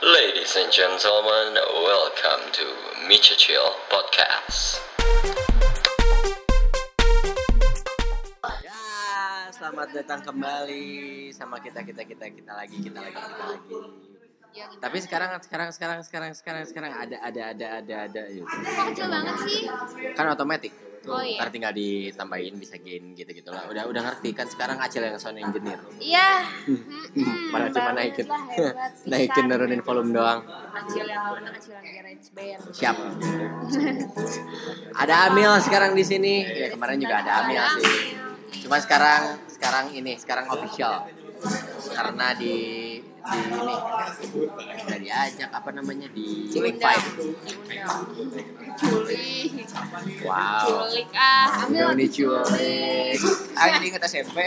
[0.00, 2.64] Ladies and gentlemen, welcome to
[3.04, 4.80] Micha Chill Podcast.
[8.64, 8.80] Ya,
[9.52, 13.76] selamat datang kembali sama kita kita kita kita lagi kita lagi kita lagi.
[14.80, 18.22] Tapi sekarang sekarang sekarang sekarang sekarang sekarang ada ada ada ada ada.
[18.40, 19.68] Kok kecil banget sih?
[20.16, 20.89] Kan otomatis.
[21.10, 21.42] Tuh, Oh, iya.
[21.42, 23.66] ntar tinggal ditambahin bisa gain gitu-gitu lah.
[23.66, 25.82] Udah udah ngerti kan sekarang Acil yang sound engineer.
[25.98, 26.46] Iya.
[27.50, 28.70] Padahal cuma naikin naikin
[29.10, 30.46] naikin nurunin volume doang.
[30.70, 32.60] Acil yang mana Acil yang garage band.
[32.70, 32.96] Siap.
[34.94, 36.46] ada Amil sekarang di sini.
[36.46, 38.14] Ya kemarin juga ada Amil sih.
[38.62, 41.10] Cuma sekarang sekarang ini sekarang official
[41.90, 42.54] karena di
[43.20, 47.06] udah diajak apa namanya di invite.
[48.80, 49.68] Culik.
[50.24, 50.88] Wow.
[50.88, 51.68] Culik ah.
[51.68, 53.16] Ambil Ini lagi culik.
[53.56, 54.38] Ah ini inget SMP.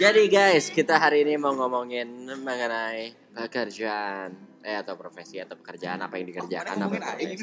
[0.00, 6.18] Jadi guys, kita hari ini mau ngomongin mengenai pekerjaan eh atau profesi atau pekerjaan apa
[6.18, 7.38] yang dikerjakan apa profesi.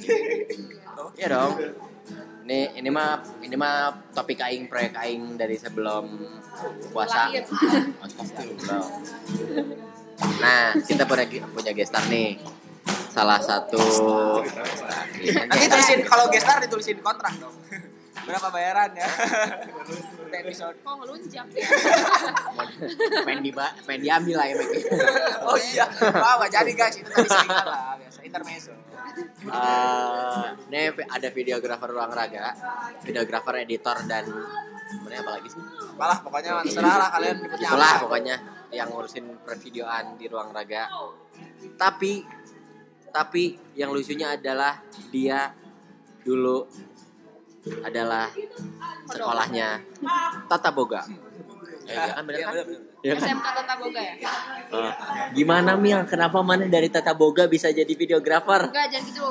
[1.16, 1.56] Iya dong.
[2.44, 6.20] Ini ini mah ini mah topik aing proyek aing dari sebelum
[6.92, 7.32] puasa.
[7.32, 7.48] Lahir.
[8.04, 8.84] Astagfirullah.
[10.44, 11.24] Nah, kita punya
[11.56, 12.44] punya gestar nih.
[13.08, 13.80] Salah satu
[15.24, 17.56] Nanti tulisin kalau gestar ditulisin kontrak dong.
[18.24, 19.08] Berapa bayaran ya?
[20.34, 20.76] Episode.
[20.82, 21.68] Kok ngelunjak ya?
[23.28, 24.70] pengen di pengen diambil lah ya Mek.
[25.50, 25.86] Oh iya.
[26.00, 26.96] Wah, nggak jadi guys.
[26.98, 27.96] Itu tadi saingan lah.
[28.00, 28.74] Biasa intermezzo.
[29.44, 32.56] Eh, ini ada videografer ruang raga,
[33.04, 34.26] videografer, editor dan
[35.04, 35.62] mana apa lagi sih?
[35.94, 38.02] Apalah pokoknya terserah lah kalian Itulah apa.
[38.08, 38.36] pokoknya
[38.74, 40.90] yang ngurusin pervideoan di ruang raga.
[41.78, 42.26] Tapi
[43.14, 44.82] tapi yang lucunya adalah
[45.14, 45.54] dia
[46.26, 46.66] dulu
[47.84, 48.28] adalah
[49.08, 49.80] sekolahnya
[50.48, 51.02] Tata Boga.
[51.84, 52.54] Eh, iya kan bener Iya kan?
[52.56, 52.82] benar benar.
[53.04, 53.28] Iya kan?
[53.28, 54.14] SMK Tata Boga ya?
[54.72, 54.92] Eh,
[55.36, 56.00] gimana Mil?
[56.08, 58.72] Kenapa mana dari Tata Boga bisa jadi videografer?
[58.72, 59.28] Enggak, jangan gitu.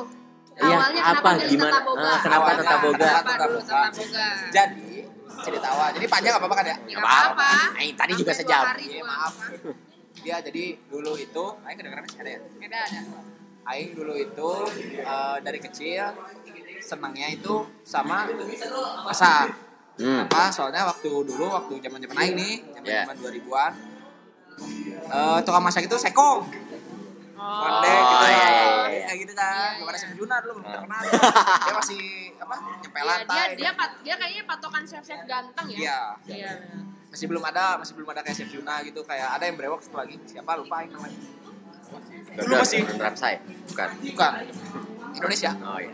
[0.53, 1.29] Iya, Awalnya apa?
[1.49, 1.73] Gimana?
[1.73, 2.05] Tata Boga?
[2.05, 3.07] Ah, kenapa Awalnya Tata Boga?
[3.09, 4.27] Kenapa dulu Tata Boga?
[4.53, 4.87] Jadi
[5.33, 5.89] cerita awal.
[5.97, 6.77] Jadi panjang apa apa kan ya?
[6.77, 7.49] Nggak apa-apa.
[7.81, 8.63] Aing tadi juga sejam.
[8.77, 9.33] Iya juga maaf.
[10.23, 12.39] Dia jadi dulu itu, Aing kedengeran ada ya?
[12.39, 12.99] Ada, ada.
[13.63, 14.49] Aing dulu itu
[15.01, 16.05] eh, dari kecil
[16.83, 18.27] senangnya itu sama
[19.03, 19.55] masak.
[19.93, 20.25] Hmm.
[20.25, 20.49] Apa?
[20.49, 23.05] Soalnya waktu dulu waktu zaman zaman Aing nih, zaman Yeah.
[23.05, 23.71] zaman 2000-an.
[25.05, 26.45] Eh tukang masak itu sekong.
[27.33, 28.15] Oh, Pandai gitu.
[28.23, 29.03] iya, iya, iya.
[29.03, 29.71] Kayak gitu kan.
[29.75, 29.99] Iya, iya.
[29.99, 30.71] Chef Juna dulu belum Ah.
[30.73, 31.01] terkenal.
[31.65, 32.01] Dia masih
[32.39, 32.55] apa?
[32.55, 33.35] Iya, lantai.
[33.35, 35.77] dia dia pat, dia kayaknya patokan chef-chef ganteng ya.
[35.77, 35.99] Iya.
[36.23, 36.51] Iya.
[37.11, 39.03] Masih belum ada, masih belum ada kayak Chef Juna gitu.
[39.03, 40.15] Kayak ada yang brewok satu lagi.
[40.23, 41.19] Siapa lupa Aing namanya.
[42.33, 43.35] Dulu masih Ramsay,
[43.69, 43.89] bukan?
[44.01, 44.31] bukan
[45.13, 45.51] Indonesia.
[45.61, 45.93] Oh iya.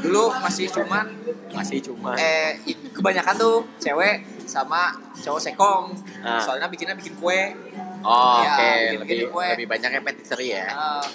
[0.00, 1.06] Dulu masih cuman
[1.50, 2.14] Masih cuma.
[2.14, 2.58] eh
[2.90, 5.84] kebanyakan tuh cewek sama cowok sekong.
[6.20, 6.38] Ah.
[6.38, 7.54] Soalnya bikinnya bikin kue.
[8.00, 9.46] oh, Iya, oke, bikin- lebih bikin kue.
[9.52, 10.66] lebih banyaknya patisserie ya.
[10.66, 11.06] eh,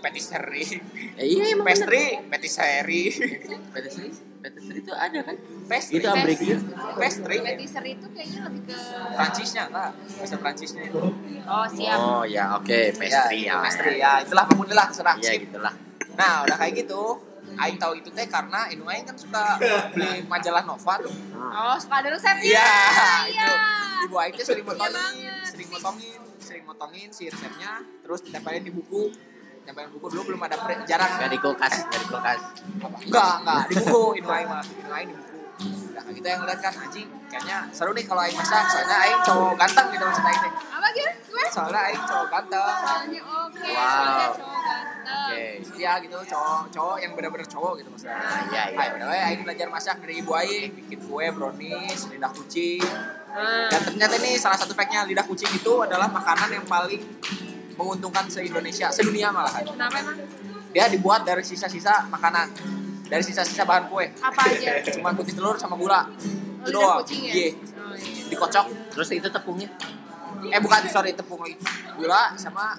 [0.00, 0.68] patisserie.
[1.14, 3.10] Eh, iya, emang Pastry, patisserie.
[3.68, 5.36] Patisserie, patisserie itu ada kan?
[5.66, 5.96] Pastry.
[5.96, 6.44] Itu Amerika.
[6.96, 7.36] Pastry.
[7.38, 8.78] Patisserie itu kayaknya lebih ke
[9.12, 11.00] Prancisnya lah, bahasa Prancisnya itu.
[11.42, 11.98] Oh, siap.
[11.98, 13.56] Oh ya, oke, pastry ya, ya.
[13.60, 15.16] pastry ya, itulah pemula lah terserah.
[15.18, 15.42] Iya, Skip.
[15.46, 15.74] gitulah.
[16.14, 17.02] Nah, udah kayak gitu,
[17.60, 19.60] Aing tahu itu teh karena Inu Aing kan suka
[19.90, 21.12] beli majalah Nova tuh.
[21.34, 22.42] Oh, suka ada resepnya.
[22.46, 22.72] Iya,
[23.26, 23.46] Iya.
[23.46, 23.54] itu.
[24.02, 25.44] Ibu Aing tuh sering Iya motongin, banget.
[25.46, 29.12] sering motongin, sering motongin si resepnya, terus ditempelin di buku.
[29.60, 31.10] Tempelin buku dulu belum ada pre- jarang.
[31.16, 32.40] Gak di kulkas, gak di kulkas.
[33.02, 35.29] Enggak, enggak, di buku Inu Aing mah, Inu Aing di buku.
[35.90, 39.52] Nah, kita yang ngeliat kan anjing, kayaknya seru nih kalau Aing masak, soalnya Aing cowok
[39.60, 40.52] ganteng gitu maksud Aing teh.
[40.52, 41.10] Apa gitu?
[41.30, 41.44] Gue?
[41.52, 42.74] Soalnya Aing cowok ganteng.
[42.80, 43.92] Soalnya oke, Wow.
[43.92, 44.84] soalnya cowok ganteng.
[45.10, 45.42] Oke.
[45.80, 48.16] Iya gitu, cowok cowok yang benar-benar cowok gitu maksudnya.
[48.16, 48.78] Nah, iya, iya.
[48.80, 52.84] Ayo, udah Aing belajar masak dari ibu Aing, bikin kue, brownies, lidah kucing.
[53.30, 53.70] Ah.
[53.70, 56.98] Dan ternyata ini salah satu fact-nya lidah kucing itu adalah makanan yang paling
[57.78, 59.64] menguntungkan se-Indonesia, sedunia malahan.
[59.64, 60.16] Kenapa emang?
[60.70, 62.52] Dia dibuat dari sisa-sisa makanan,
[63.10, 64.06] dari sisa-sisa bahan kue.
[64.16, 64.78] Apa aja?
[64.94, 66.06] Cuma putih telur sama gula.
[66.06, 67.02] Oh, Itu doang.
[67.02, 67.32] kucing ya?
[67.34, 67.50] Iya,
[67.80, 68.22] Oh, iya.
[68.30, 68.66] dikocok.
[68.94, 69.68] Terus itu tepungnya?
[70.46, 71.58] Eh bukan, sorry, tepung lagi.
[71.94, 72.78] Gula sama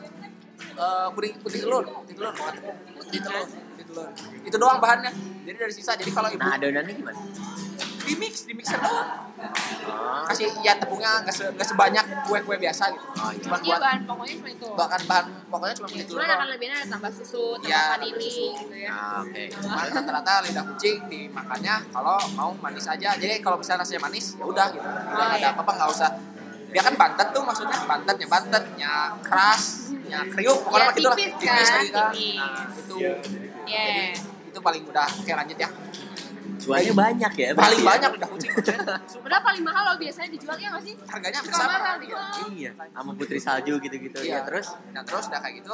[0.57, 2.78] eh, putih, putih telur, putih telur, bukan tepung.
[2.95, 4.07] Putih telur, putih telur.
[4.42, 5.12] Itu doang bahannya.
[5.44, 5.94] Jadi dari sisa.
[5.94, 7.19] Jadi kalau ibu Nah, adonannya gimana?
[8.12, 9.10] Di mix, di mixer doang.
[9.81, 13.06] Oh, kasih ya tepungnya nggak se nggak sebanyak kue-kue biasa gitu.
[13.16, 13.40] Oh, iya.
[13.42, 14.68] Cuma Iya, buat bahan pokoknya cuma itu.
[14.75, 16.08] bahkan bahan pokoknya cuma telur.
[16.12, 18.46] Cuman akan lebihnya ada tambah susu, tambah Iya, vanili tambah susu.
[18.60, 18.90] gitu ya.
[18.92, 19.42] Ah, oke.
[19.56, 23.10] Cuman rata-rata lidah kucing dimakannya kalau mau manis aja.
[23.13, 24.84] Jadi kalau misalnya rasanya manis ya udah gitu.
[24.84, 25.50] Udah nggak ada iya.
[25.52, 26.12] apa-apa nggak usah.
[26.72, 29.64] Dia kan bantet tuh maksudnya bantetnya bantetnya keras,
[30.06, 31.18] nya kriuk pokoknya Ya, mah gitu lah.
[31.18, 32.12] tipis kan, kan.
[32.14, 32.38] tipis.
[32.38, 33.14] Nah, itu Iya.
[33.68, 34.06] jadi
[34.48, 35.07] itu paling mudah.
[35.14, 35.69] Oke lanjut ya.
[36.62, 37.48] Cuannya banyak ya.
[37.58, 37.88] paling ya?
[37.90, 38.52] banyak udah kucing
[39.25, 40.96] Padahal paling mahal loh biasanya dijualnya nggak sih?
[41.10, 42.22] harganya hampir sama mahal iya.
[42.54, 44.19] Iya, sama putri salju gitu-gitu.
[44.22, 44.38] Iya.
[44.38, 45.74] Ya terus Nah terus udah kayak gitu,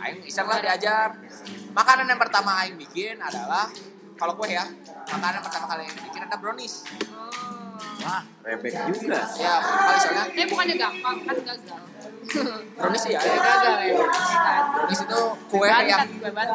[0.00, 1.08] Aing iseng lah diajar.
[1.76, 3.68] Makanan yang pertama Aing bikin adalah
[4.14, 4.62] kalau kue ya,
[5.10, 6.86] makanan pertama kali yang bikin ada brownies.
[7.10, 7.30] Oh.
[8.06, 9.26] wah, rebek juga.
[9.34, 11.80] Ya pertama kali soalnya Eh bukannya gampang kan gagal.
[12.78, 13.20] brownies ya.
[13.20, 13.94] Ya gagal ya.
[14.06, 14.64] Kan.
[14.72, 15.20] Brownies itu
[15.50, 16.08] kue yang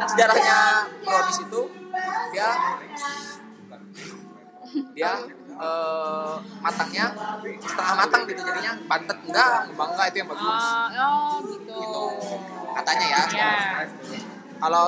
[0.08, 0.58] sejarahnya
[1.04, 1.62] brownies itu
[2.32, 2.50] dia
[4.92, 5.14] dia
[5.52, 7.06] eh, matangnya
[7.60, 11.76] setengah matang gitu jadinya bantet enggak bangga itu yang bagus Oh, oh gitu.
[11.76, 12.06] Gitu.
[12.72, 13.52] katanya ya Ya.
[14.58, 14.86] kalau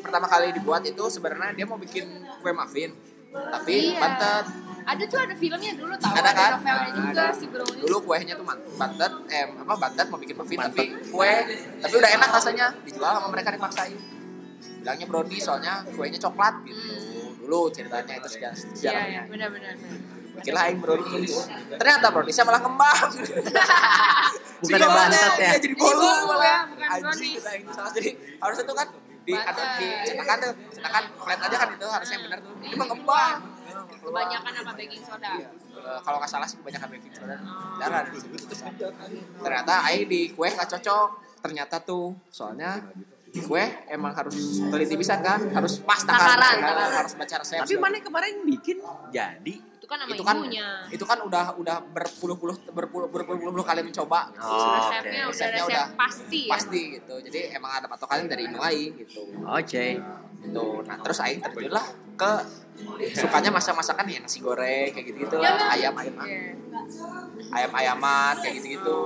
[0.00, 2.06] pertama kali dibuat itu sebenarnya dia mau bikin
[2.38, 2.90] kue muffin
[3.32, 3.98] tapi Iya.
[3.98, 4.46] bantet
[4.82, 6.10] Ada tuh ada filmnya dulu tahu.
[6.12, 6.50] Ada kan?
[6.58, 7.80] novelnya juga si Brownies.
[7.80, 11.32] dulu kuenya tuh man- bantet eh apa bantet mau bikin muffin tapi kue
[11.78, 13.94] tapi udah enak rasanya dijual sama mereka dipaksain
[14.82, 16.82] bilangnya brownie soalnya kuenya coklat gitu
[17.42, 19.10] dulu ceritanya itu sejarah Iya, sejarahnya.
[19.10, 19.74] iya, benar-benar.
[20.32, 21.34] bikinlah aing brownies
[21.72, 23.10] ternyata browniesnya malah ngembang.
[24.62, 25.42] Bukan bantet ya?
[25.42, 26.46] iya, jadi bolu Jadi bolu malah.
[26.46, 28.88] ya, bukan Anjing, kita salah jadi harusnya tuh kan
[29.22, 32.52] di atau di cetakan tuh cetakan flat aja kan itu harusnya benar tuh.
[32.58, 33.38] Ini mah ngembang.
[34.02, 35.30] Kebanyakan apa baking soda?
[35.32, 35.48] Iya.
[35.72, 37.36] Eh, kalau nggak salah sih kebanyakan baking soda.
[37.76, 38.02] Jangan
[39.42, 41.08] ternyata aing di kue nggak cocok.
[41.42, 42.78] Ternyata tuh soalnya
[43.34, 46.68] kue emang harus teliti bisa kan harus pas takaran Takaran, kan?
[46.68, 46.92] takaran.
[47.00, 48.76] harus baca resep Tapi mana kemarin bikin
[49.08, 49.54] jadi.
[49.72, 50.68] Itu kan itu kan ibunya.
[50.88, 54.44] itu kan udah udah berpuluh-puluh berpuluh berpuluh-puluh kali mencoba gitu.
[54.46, 56.50] Oh, resepnya udah Resepnya resep udah pasti ya.
[56.50, 59.86] pasti gitu jadi emang ada patokannya dari aing gitu Oke.
[60.38, 62.32] gitu nah terus aing terjun lah ke
[63.12, 65.70] sukanya masak masakan ya nasi goreng kayak gitu gitu Ya, lah Bang.
[65.74, 66.40] ayam ayam Iya.
[67.52, 68.98] ayam ayaman kayak gitu gitu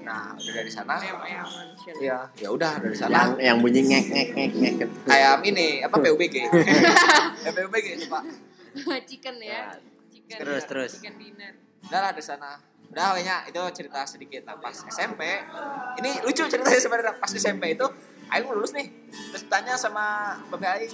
[0.00, 1.94] nah udah dari sana Ayam-ayaman, shit.
[1.98, 4.88] ya ya udah dari Yang sana yang bunyi ngek ngek ngek ngek.
[5.06, 6.34] ayam ini apa PUBG
[7.40, 8.22] Ya, PUBG itu pak
[9.08, 9.76] Chicken ya.
[10.06, 10.36] Chicken.
[10.38, 10.90] Terus, terus.
[10.96, 11.52] Chicken dinner.
[11.82, 15.22] udah lah dari sana udah kayaknya itu cerita sedikit nah pas SMP
[15.96, 17.86] ini lucu ceritanya sebenarnya pas SMP itu
[18.28, 18.90] Aing lulus nih
[19.30, 20.92] terus tanya sama bapak Aing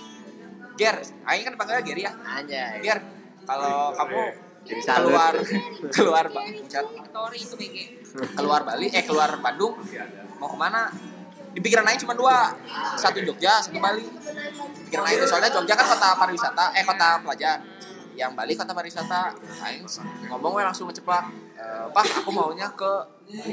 [0.75, 2.81] Ger Aing kan panggilnya Ger ya Anjay.
[2.81, 3.01] Ger
[3.43, 4.21] kalau kamu
[4.67, 5.15] Jadi salut.
[5.15, 5.35] keluar.
[5.97, 6.27] Keluar
[7.33, 7.77] BG.
[8.35, 9.79] keluar Bali eh keluar Bandung.
[10.43, 10.91] Mau ke mana?
[11.55, 12.53] Di pikiran Aing cuma dua.
[12.99, 14.05] Satu Jogja satu Bali.
[14.91, 17.63] Pikiran Aing itu soalnya Jogja kan kota pariwisata eh kota pelajar
[18.19, 19.33] yang Bali kota pariwisata.
[19.63, 19.87] Aing
[20.33, 21.31] ngomong we langsung ngeceplak.
[21.57, 22.93] E, Pak aku maunya ke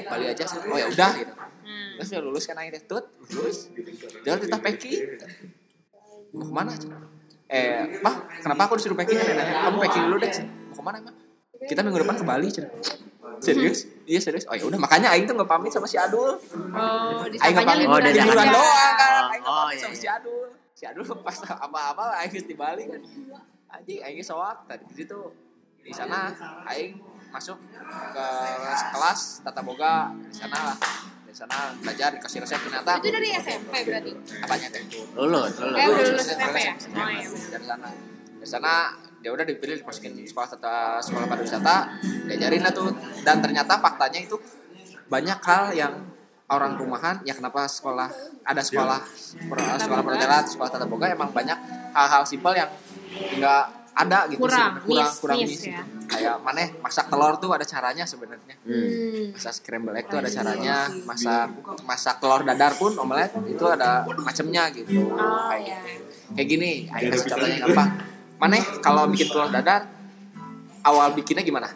[0.10, 0.60] Bali aja sih.
[0.66, 1.34] Oh ya udah gitu.
[1.64, 1.96] Hmm.
[1.96, 3.70] terus udah lulus kan Aing teh tut lulus.
[4.26, 5.00] Jalan kita packing.
[6.34, 6.74] Mau ke mana
[7.52, 9.20] eh Pak kenapa aku disuruh packing?
[9.20, 11.16] Kan kamu packing dulu deh ke mana emang
[11.64, 12.68] kita minggu depan ke Bali Cen.
[13.40, 13.88] serius?
[14.04, 14.44] Iya serius?
[14.52, 16.36] Oh ya udah makanya Aing tuh nggak pamit sama si Adul.
[16.76, 17.88] Oh, Aing nggak pamit.
[17.88, 19.32] Oh, liburan doang kan?
[19.32, 20.20] Aing nggak oh, pamit iya, sama si iya.
[20.20, 20.46] Adul.
[20.76, 23.02] Si Adul pas apa-apa Aing di Bali kan?
[23.72, 25.20] Anjing Aing soak tadi di situ
[25.80, 26.32] di sana
[26.68, 27.00] Aing
[27.32, 27.56] masuk
[28.12, 28.26] ke
[28.92, 30.12] kelas tata boga.
[30.20, 30.78] Di sana lah.
[31.24, 32.60] Di sana belajar dikasih resep.
[32.60, 34.12] Ternyata Itu dari SMP berarti.
[34.40, 34.84] apanya teh?
[35.16, 35.80] Lulus, Eh, lulus.
[35.80, 36.74] udah lulus SMP ya?
[36.76, 37.88] Dari sana.
[38.40, 38.74] Dari sana
[39.24, 41.76] dia udah dipilih dimasukin sekolah tata sekolah pariwisata
[42.28, 42.92] diajarin lah tuh
[43.22, 44.36] dan ternyata faktanya itu
[45.06, 45.94] banyak hal yang
[46.46, 48.12] orang rumahan ya kenapa sekolah
[48.44, 49.00] ada sekolah
[49.48, 51.56] per- sekolah perhotelan sekolah tata boga emang banyak
[51.90, 52.68] hal-hal simpel yang
[53.32, 55.80] enggak ada gitu Kurang, sih kurang miss, kurang miss miss ya.
[55.80, 56.10] gitu.
[56.10, 59.36] kayak mana masak telur tuh ada caranya sebenarnya Hmm.
[59.36, 61.52] Masak scramble egg tuh ada caranya masak
[61.84, 65.78] masak telur dadar pun omelet itu ada macamnya gitu Oh, kayak iya.
[65.84, 67.90] gitu kayak gini ayo kasih contohnya gampang
[68.44, 69.88] mana kalau bikin telur dadar
[70.84, 71.72] awal bikinnya gimana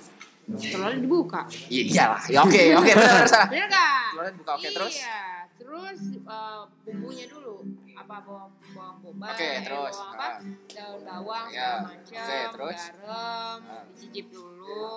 [0.47, 1.43] Telurnya dibuka.
[1.67, 4.03] iya iyalah ya oke oke benar salah Bener gak?
[4.12, 5.19] telurnya dibuka oke terus Iya.
[5.57, 7.65] Terus eh, bumbunya dulu.
[7.91, 9.89] Apa bawang bawang bombay, Oke, terus.
[9.91, 10.21] bawang apa?
[10.21, 10.36] Ah.
[10.69, 11.50] Daun bawang Iya.
[11.50, 12.21] segala macam.
[12.21, 12.81] Oke, terus.
[12.93, 13.83] Garam, Ah.
[13.89, 14.93] dicicip dulu.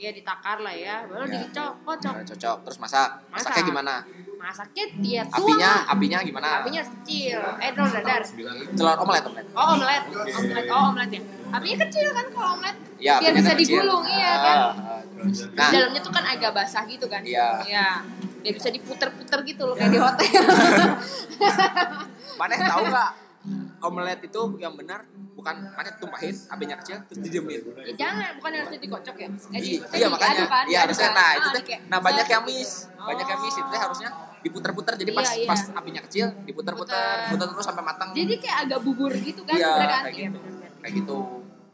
[0.00, 1.04] Ya ditakar lah ya.
[1.04, 1.44] Baru Iya.
[1.44, 1.74] dicocok.
[2.10, 3.68] Nah, cocok terus masak masaknya Masak.
[3.68, 3.94] gimana
[4.40, 5.38] Masaknya dia tuang.
[5.44, 7.38] apinya apinya gimana Apinya kecil.
[7.60, 8.22] Eh, telur dadar.
[8.72, 10.02] telur omelet omelet Oh, omelet.
[10.08, 10.66] Omelet.
[10.66, 11.20] Oh, omelet ya.
[11.50, 12.76] Apinya kecil kan kalau omelet.
[12.96, 13.58] ya Biar bisa kecil.
[13.76, 14.58] digulung, iya Ah, kan?
[14.58, 14.72] ah,
[15.06, 17.20] terus Di nah dalamnya tuh kan agak basah gitu kan.
[17.20, 17.46] Iya.
[17.62, 17.86] Iya.
[18.40, 20.30] Dia bisa diputer-puter gitu loh kayak di hotel.
[22.40, 23.10] mana tahu nggak
[23.82, 25.04] omelet itu yang benar
[25.40, 29.28] bukan mana tumpahin apinya kecil terus didiemin ya jangan, bukan harusnya dikocok ya.
[29.50, 31.16] Eh, di- iya makanya kan, iya harusnya kan.
[31.16, 33.80] nah Ah, itu teh di kayak- nah banyak yang miss banyak yang miss itu teh
[33.80, 34.08] harusnya
[34.40, 35.48] diputer-puter jadi pas Iya, iya.
[35.48, 37.46] pas apinya kecil diputer-puter Puter.
[37.46, 40.02] terus sampai matang Jadi kayak agak bubur gitu kan Iya, kan.
[40.06, 40.38] kayak gitu.
[40.78, 41.18] kayak gitu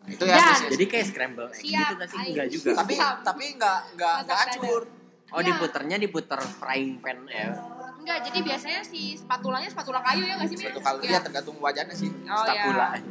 [0.06, 0.38] itu ya.
[0.70, 2.14] Jadi kayak scramble egg gitu sih?
[2.16, 2.30] Aing.
[2.30, 2.70] Enggak juga.
[2.76, 4.82] tapi tapi nggak nggak Masak nggak acur
[5.26, 5.46] Oh, Iya.
[5.50, 7.50] diputernya diputer frying pan ya.
[7.98, 10.70] Enggak, jadi biasanya si spatulanya spatula kayu ya nggak sih, Mir?
[10.70, 11.10] satu kali Iya.
[11.10, 12.86] ya tergantung wajahnya sih Oh Spatula.
[12.94, 13.02] ya.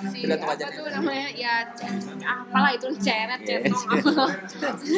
[0.00, 1.54] Si apa tuh namanya ya
[2.24, 3.66] apalah itu ceret Yes.
[3.66, 4.10] centong apa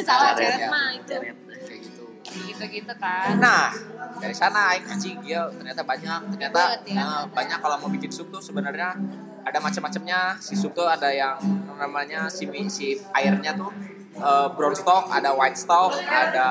[0.01, 0.69] salah Ceret, ceret ya.
[0.69, 1.35] mah itu Ceret.
[1.81, 3.73] gitu gitu gitu kan Nah,
[4.15, 7.01] dari sana aing anjing dia ternyata banyak, ternyata ya.
[7.01, 8.93] eh, banyak kalau mau bikin sup tuh sebenarnya
[9.41, 10.37] ada macam-macamnya.
[10.37, 11.35] Si sup tuh ada yang
[11.73, 13.73] namanya si si airnya tuh
[14.13, 16.47] eh, brown stock, ada white stock, ada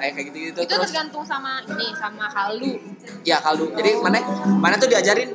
[0.00, 2.80] eh kayak gitu-gitu itu terus tergantung sama ini sama kaldu
[3.22, 3.70] ya kaldu.
[3.76, 4.18] Jadi mana
[4.56, 5.30] mana tuh diajarin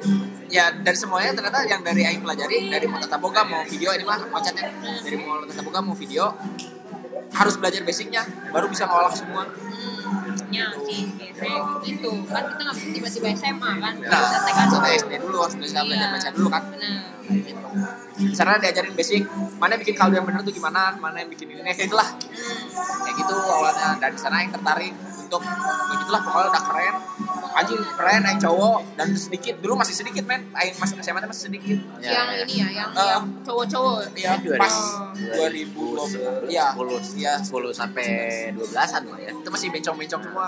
[0.49, 4.05] ya dari semuanya ternyata yang dari aing pelajari dari mau tata boga mau video ini
[4.05, 4.69] mah loncatnya
[5.01, 6.33] dari mau tata boga mau video
[7.35, 8.23] harus belajar basicnya
[8.53, 9.43] baru bisa ngolah semua.
[9.43, 12.11] hmm, ya sih biasanya gitu.
[12.31, 13.93] Kan kita nggak bisa tiba-tiba SMA kan?
[13.99, 14.87] Nah, bisa TK harus dulu.
[14.87, 16.63] SD dulu harus belajar baca dulu kan.
[16.71, 16.93] benar.
[18.15, 19.27] Di sana diajarin basic
[19.59, 22.07] mana bikin kaldu yang bener tuh gimana mana yang bikin ini kayak itulah.
[22.07, 23.03] Hmm.
[23.03, 24.93] kayak gitu awalnya dan di sana yang tertarik
[25.25, 26.95] untuk kayak gitulah pokoknya udah keren.
[27.55, 28.79] Anjing keren aing cowok.
[28.93, 30.51] Dan sedikit dulu masih sedikit men.
[30.51, 31.77] Aing masih SMA masih sedikit.
[31.97, 32.43] Ya, yang ya.
[32.43, 33.07] ini ya yang, Eh.
[33.09, 33.97] yang cowok-cowok.
[34.13, 34.75] Ya Dua pas
[35.49, 38.07] ribu 2020 ya 10 ya 10 sampai
[38.51, 39.29] 12-an lah ya.
[39.31, 40.47] itu masih bencong-bencong semua.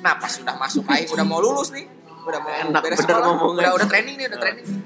[0.00, 1.84] Nah pas sudah masuk aing udah mau lulus nih.
[2.24, 3.68] Udah mau Enak beres bener ngomongnya.
[3.68, 4.64] udah udah training nih udah training.
[4.64, 4.80] Nih.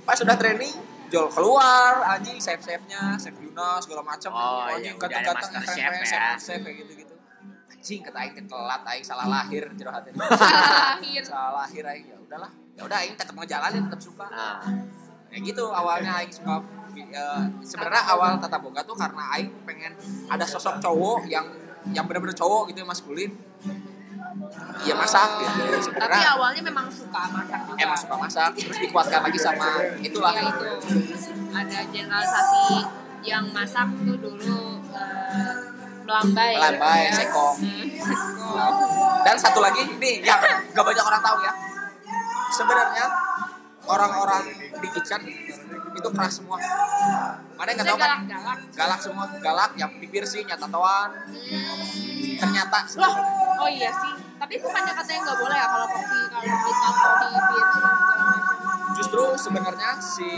[0.00, 0.72] pas sudah training
[1.06, 4.30] Jol keluar anjing save save nya save Yuna segala macam.
[4.30, 6.06] Oh, anjing iya, ada kata-kata master keren chef keren ya.
[6.08, 7.14] save save kayak gitu gitu
[7.80, 12.52] anjing kata aing telat aing salah lahir jero hati akhir salah lahir aing ya udahlah.
[12.76, 14.28] Ya udah aing tetap ngejalanin tetap suka.
[14.28, 14.60] Nah,
[15.32, 16.60] kayak gitu awalnya aing suka
[16.92, 19.96] eh, sebenarnya awal tata boga tuh karena aing pengen
[20.28, 21.48] ada sosok cowok yang
[21.96, 23.32] yang benar-benar cowok gitu yang maskulin.
[24.84, 27.80] Iya masak gitu tapi sebenarnya awalnya memang suka masak juga.
[27.80, 29.68] Emang suka masak terus dikuatkan lagi sama
[30.04, 30.36] itulah.
[30.36, 30.68] ya itu
[31.56, 32.64] ada generalisasi
[33.24, 35.69] yang masak tuh dulu eh,
[36.10, 37.12] melambai Melambai, ya.
[37.14, 37.46] seko.
[37.54, 38.74] Hmm,
[39.22, 40.40] dan satu lagi nih yang
[40.74, 41.52] gak banyak orang tahu ya.
[42.50, 43.06] Sebenarnya
[43.86, 44.42] orang-orang
[44.82, 45.22] di kitchen
[45.94, 46.58] itu keras semua.
[47.54, 48.58] Mana yang nggak tahu kan galak-galak.
[48.74, 52.36] Galak semua galak yang bibir sih nyata tatoan Hmm.
[52.40, 53.14] ternyata Loh,
[53.62, 54.12] oh iya sih.
[54.40, 56.88] Tapi bukannya katanya nggak boleh ya kalau kopi kalau kita
[57.20, 57.66] di bir
[58.96, 60.28] justru sebenarnya si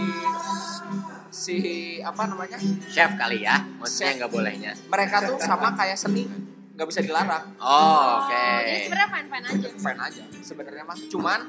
[1.32, 1.56] si
[1.98, 3.56] apa namanya chef kali ya.
[3.80, 4.72] Maksudnya nggak bolehnya.
[4.86, 6.28] mereka tuh sama kayak seni
[6.72, 8.32] nggak bisa dilarang Oh, oke.
[8.32, 9.68] Oh, Jadi sebenarnya fine-fine aja.
[9.76, 11.40] fan aja sebenarnya mah cuman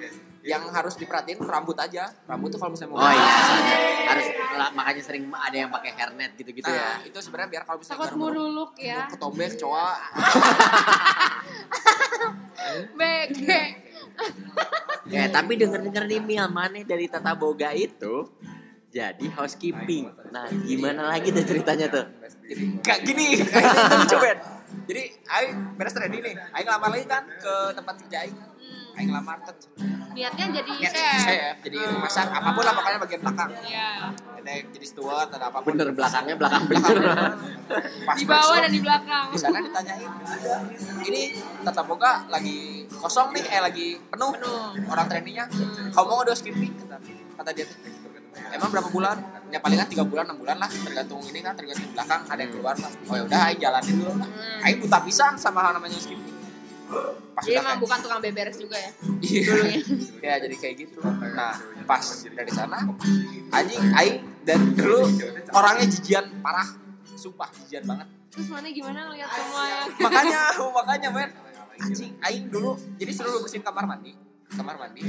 [0.43, 3.35] yang harus diperhatiin rambut aja rambut tuh kalau misalnya mau Oh iya,
[4.05, 7.07] harus lah, makanya sering ada yang pakai hairnet gitu-gitu nah, ya.
[7.07, 9.07] itu sebenarnya biar kalau misalnya Takut muruluk ya.
[9.07, 9.89] ketombe kecoa
[12.93, 13.63] Bege.
[15.05, 18.27] Ya, tapi denger-denger nih Mil, mana dari Tata Boga itu
[18.93, 20.05] jadi housekeeping.
[20.29, 22.05] Nah, gimana lagi tuh ceritanya tuh?
[22.79, 23.39] kayak gini
[24.21, 24.38] Ben.
[24.83, 29.07] jadi Aing beres training nih Aing ngelamar lagi kan ke tempat kerja Aing Hmm, Aing
[29.09, 29.57] ngelamar tet
[30.12, 31.19] Niatnya jadi ya, chef.
[31.23, 33.89] chef jadi masak apa pun lah pokoknya bagian belakang Iya.
[34.35, 37.17] ada yang jadi steward ada apa pun Bener belakangnya belakang belakang bener.
[38.03, 39.25] pas Di bawah dan di belakang.
[39.25, 40.12] di sana ditanyain
[41.01, 41.21] ini
[41.63, 42.59] tata boga lagi
[42.91, 44.67] kosong nih eh lagi penuh Penuh.
[44.85, 45.89] orang trainingnya Hmm.
[45.89, 46.97] kamu mau ada skipping kata
[47.33, 47.77] kata dia tuh
[48.51, 49.17] emang berapa bulan?
[49.49, 50.69] Ya palingan tiga bulan enam bulan lah.
[50.69, 52.21] Tergantung ini kan tergantung di belakang.
[52.25, 54.27] Ada yang keluar lah oh ya udah aing jalanin dulu lah.
[54.27, 54.65] Hmm.
[54.65, 56.31] aing buta pisan sama hal namanya skipping
[57.33, 58.91] pas Jadi emang kayak- bukan tukang beberes juga ya.
[59.19, 59.55] Iya.
[60.29, 61.01] ya jadi kayak gitu.
[61.01, 62.77] Nah pas dari sana
[63.49, 65.09] anjing aing dan dulu
[65.51, 66.69] orangnya jijian parah.
[67.17, 68.05] Sumpah jijian banget.
[68.29, 70.41] Terus mana gimana ngeliat semua yang makanya
[70.77, 71.29] makanya men.
[71.81, 74.13] Anjing aing dulu jadi suruh bersihin kamar mandi
[74.53, 75.01] kamar mandi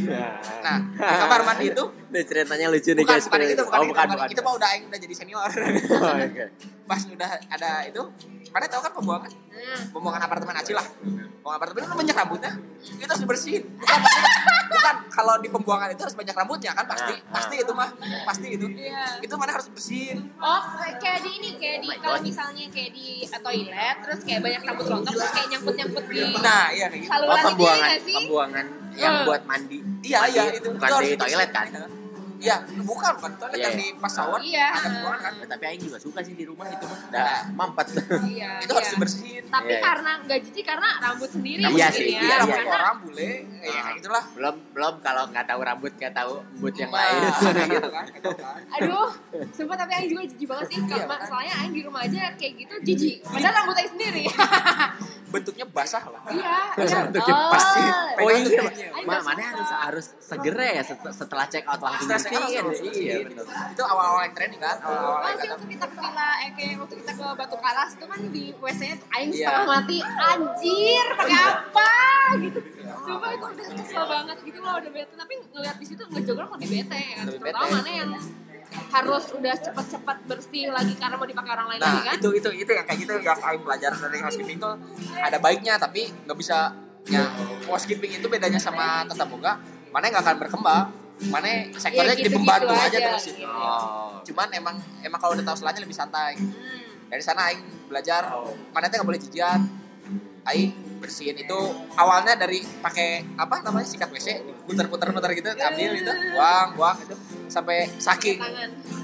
[0.60, 1.84] nah di kamar mandi itu
[2.14, 3.26] Ini ceritanya lucu nih bukan guys.
[3.26, 4.16] bukan itu bukan, oh, itu, bukan, bukan.
[4.16, 4.28] bukan.
[4.30, 5.50] itu mah udah aing udah jadi senior
[5.98, 6.44] Oh, oke.
[6.84, 8.02] pas udah ada itu
[8.48, 9.86] mana tahu kan pembuangan Hmm.
[9.88, 12.52] pembuangan apartemen Acil lah pembuangan apartemen itu banyak rambutnya
[12.92, 13.98] itu harus dibersihin bukan
[14.68, 17.32] bukan kalau di pembuangan itu harus banyak rambutnya kan pasti Ah, ah.
[17.32, 17.88] pasti itu mah
[18.26, 19.22] pasti itu Iya.
[19.22, 20.62] itu mana harus bersihin Oh,
[20.96, 24.86] kayak di ini, kayak di Oh kalau misalnya kayak di toilet, terus kayak banyak rambut
[24.88, 28.14] rontok, terus kayak nyangkut-nyangkut di nah iya kayak gitu Oh, saluran itu ya pembuangan, sih?
[28.16, 29.24] pembuangan yang Eh.
[29.26, 29.78] buat mandi.
[30.02, 31.66] iya Mandi, iya itu bukan itu di toilet kan?
[32.44, 33.80] Iya bukan bukan toilet Iya, yang iya.
[33.80, 34.66] di pas shower Iya.
[34.68, 37.00] ada pembuangan kan tapi Aing juga suka sih di rumah itu mah.
[37.08, 37.86] Udah mampet.
[38.22, 38.50] Iya.
[38.64, 38.94] itu harus iya.
[38.94, 39.80] dibersihin Tapi Iya, iya.
[39.80, 42.20] karena nggak jijik karena rambut sendiri Iya mungkin sih, ya.
[42.20, 42.70] iya, rambut iya.
[42.70, 43.32] orang bule ya
[43.64, 43.72] Ah.
[43.80, 47.20] kayak gitulah belum belum kalau nggak tahu rambut nggak tahu embut yang lain.
[47.72, 48.60] gitu kan gitu kan.
[48.76, 49.08] Aduh,
[49.50, 50.78] sumpah tapi Aing juga jijik banget sih.
[50.78, 51.24] Iya, makanya.
[51.24, 53.16] soalnya Aing di rumah aja kayak gitu jijik.
[53.24, 54.24] Padahal rambut Aing sendiri.
[55.34, 56.70] bentuknya basah lah iya.
[56.78, 56.98] iya.
[57.10, 57.82] Bentuknya pasti.
[57.82, 58.62] Oh, Oh iya,
[59.18, 62.64] mana harus harus segera ya set- setelah check out langsung Setelah check out bersihin.
[62.64, 63.24] langsung Iya, bersihin.
[63.28, 63.46] betul.
[63.74, 66.94] itu awal-awal yang training kan awal-awal yang Masih waktu kita ke villa, eh kayak waktu
[66.98, 69.38] kita ke Batu Karas itu kan di WC-nya tuh Aing Iya.
[69.40, 71.92] setengah mati, anjir, pakai apa
[72.40, 72.58] gitu.
[72.96, 75.14] Sumpah itu udah kesel banget gitu loh, udah bete.
[75.14, 77.20] Tapi ngeliat di situ ngejogrok lebih bete ya.
[77.22, 78.10] Lebih Terutama mana yang
[78.90, 82.50] harus udah cepet-cepet bersih lagi karena mau dipakai orang lain nah lagi kan itu itu
[82.56, 84.70] itu yang kayak gitu yang Aing belajar dari housekeeping itu
[85.14, 86.74] ada baiknya tapi nggak bisa
[87.06, 87.22] ya
[87.66, 90.84] housekeeping itu bedanya sama tata boga mana nggak akan berkembang
[91.24, 93.46] mana sektornya Ya, jadi gitu-gitu pembantu aja, aja, terus gitu.
[93.46, 94.18] Oh.
[94.20, 96.50] cuman emang emang kalau udah tahu selanya lebih santai Hmm.
[97.06, 98.26] dari sana Aing belajar
[98.70, 99.60] mana tuh nggak boleh jijian
[100.44, 101.58] Aing bersihin itu
[102.00, 107.14] awalnya dari pakai apa namanya sikat WC putar-putar putar gitu ambil gitu buang buang gitu
[107.52, 108.40] sampai saking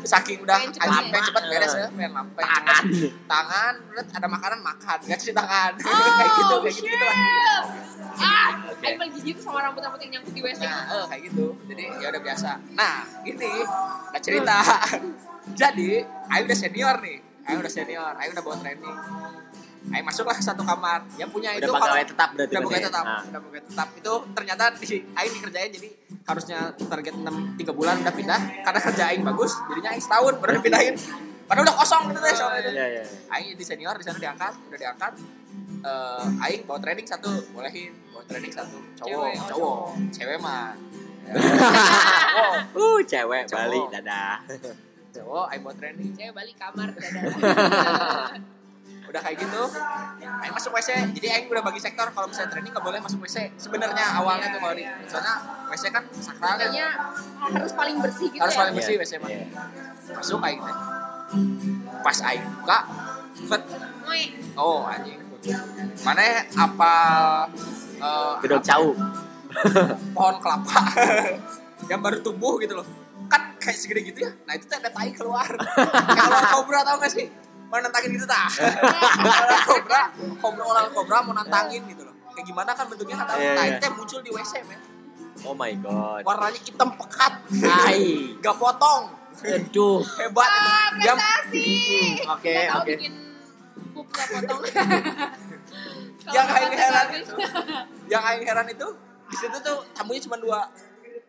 [0.03, 0.73] saking udah ya?
[1.13, 2.49] pengen cepet beres ya pengen pengen cepet.
[2.49, 2.85] Tangan.
[3.29, 5.73] tangan terus ada makanan makan gak cuci tangan.
[5.85, 7.17] Oh kayak gitu kayak gitu, gitu lah.
[8.21, 8.51] ah.
[8.81, 11.47] Aing paling jijik tuh sama rambut-rambut yang nyangkut di WC nah eh, kayak gitu.
[11.69, 12.51] Jadi ya udah biasa.
[12.73, 12.95] Nah
[13.29, 13.53] ini
[14.11, 14.57] ada cerita.
[15.61, 15.91] Jadi
[16.33, 17.19] Aing udah senior nih.
[17.45, 18.13] Aing udah senior.
[18.17, 18.97] Aing udah bawa training
[19.89, 21.01] Aing masuklah ke satu kamar.
[21.17, 22.89] Yang punya Udah itu pegawai tetap berarti udah pegawai ya?
[22.93, 23.23] tetap Nah.
[23.25, 23.89] udah pegawai tetap.
[23.97, 25.89] Itu ternyata di Aing dikerjain jadi
[26.29, 27.25] harusnya target 6
[27.57, 28.41] 3 bulan udah pindah.
[28.61, 30.95] Karena kerja Aing bagus jadinya Aing setahun baru dipindahin.
[31.49, 32.61] Padahal udah kosong gitu deh soalnya.
[32.61, 33.03] Itu Iya, iya.
[33.33, 35.13] Aing di senior di sana diangkat udah diangkat.
[35.81, 37.93] Eh, Aing bawa training satu bolehin.
[38.13, 39.09] Bawa training satu cowok.
[39.09, 39.77] Cewek, oh, cowok.
[40.13, 40.77] cewek mah.
[42.71, 43.67] Uh, cewek Cowok.
[43.67, 44.35] Bali dadah.
[45.11, 46.11] cowok Aing bawa training.
[46.15, 48.39] Cewek balik kamar dadah
[49.11, 49.63] udah kayak gitu
[50.41, 50.89] Aing masuk WC
[51.19, 54.61] jadi Aing udah bagi sektor kalau misalnya training nggak boleh masuk WC sebenarnya awalnya tuh
[54.63, 55.35] kalau di soalnya
[55.71, 56.59] WC kan sakral kan.
[56.59, 56.87] Kayaknya
[57.39, 58.61] harus paling bersih gitu harus ya?
[58.63, 59.03] paling bersih Iya.
[59.03, 59.31] WC mah.
[59.31, 59.47] Iya.
[60.15, 60.77] masuk Aing teh.
[62.03, 62.79] Pas Aing buka
[63.51, 63.63] fet
[64.07, 64.23] Moe.
[64.59, 65.19] oh anjing.
[66.03, 66.23] Mana
[66.59, 66.93] apa
[67.99, 68.87] eh, Gedok cau.
[70.15, 70.81] pohon kelapa.
[71.91, 72.87] Yang baru tumbuh gitu loh.
[73.31, 74.31] Kan kayak segede gitu ya.
[74.47, 75.47] Nah itu tuh ada tai keluar.
[75.51, 77.27] Ular kobra tau gak sih
[77.71, 78.51] mau nantangin gitu tah?
[79.23, 80.01] Ular kobra
[80.43, 82.15] kobra ular kobra mau nantangin gitu loh.
[82.35, 83.65] Kayak gimana kan bentuknya tahu Iya, iya.
[83.71, 84.81] itu tuh muncul di wc men
[85.41, 86.21] Oh my god.
[86.21, 87.33] warnanya hitam pekat.
[87.65, 88.35] Ai.
[88.39, 89.03] gak potong.
[89.41, 90.05] Aduh.
[90.19, 90.45] hebat.
[90.45, 91.69] Ah dia prestasi.
[92.29, 92.93] Oke, oke.
[93.91, 94.61] nggak potong.
[96.31, 97.07] Yang Aing heran
[98.07, 98.87] yang Aing heran itu
[99.27, 100.67] di situ tuh tamunya cuma dua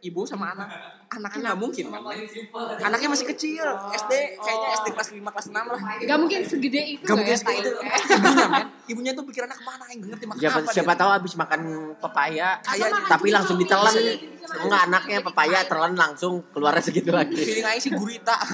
[0.02, 0.68] ibu sama anak
[1.16, 5.80] anaknya nggak mungkin kan anaknya masih kecil SD kayaknya SD kelas 5 kelas 6 lah
[6.02, 7.72] Gak mungkin segede itu Gak mungkin ya, seperti itu.
[7.72, 8.66] ibunya, men.
[8.88, 9.84] Ibunya tuh pikirannya ke mana?
[9.86, 10.72] Aing nggak ngerti makan Siapa, apa.
[10.72, 11.62] siapa tahu abis makan
[11.96, 12.50] pepaya
[13.06, 13.94] tapi langsung ditelan.
[14.62, 17.36] Enggak anaknya pepaya telan langsung keluarnya segitu lagi.
[17.36, 18.36] Feeling Aing sih gurita.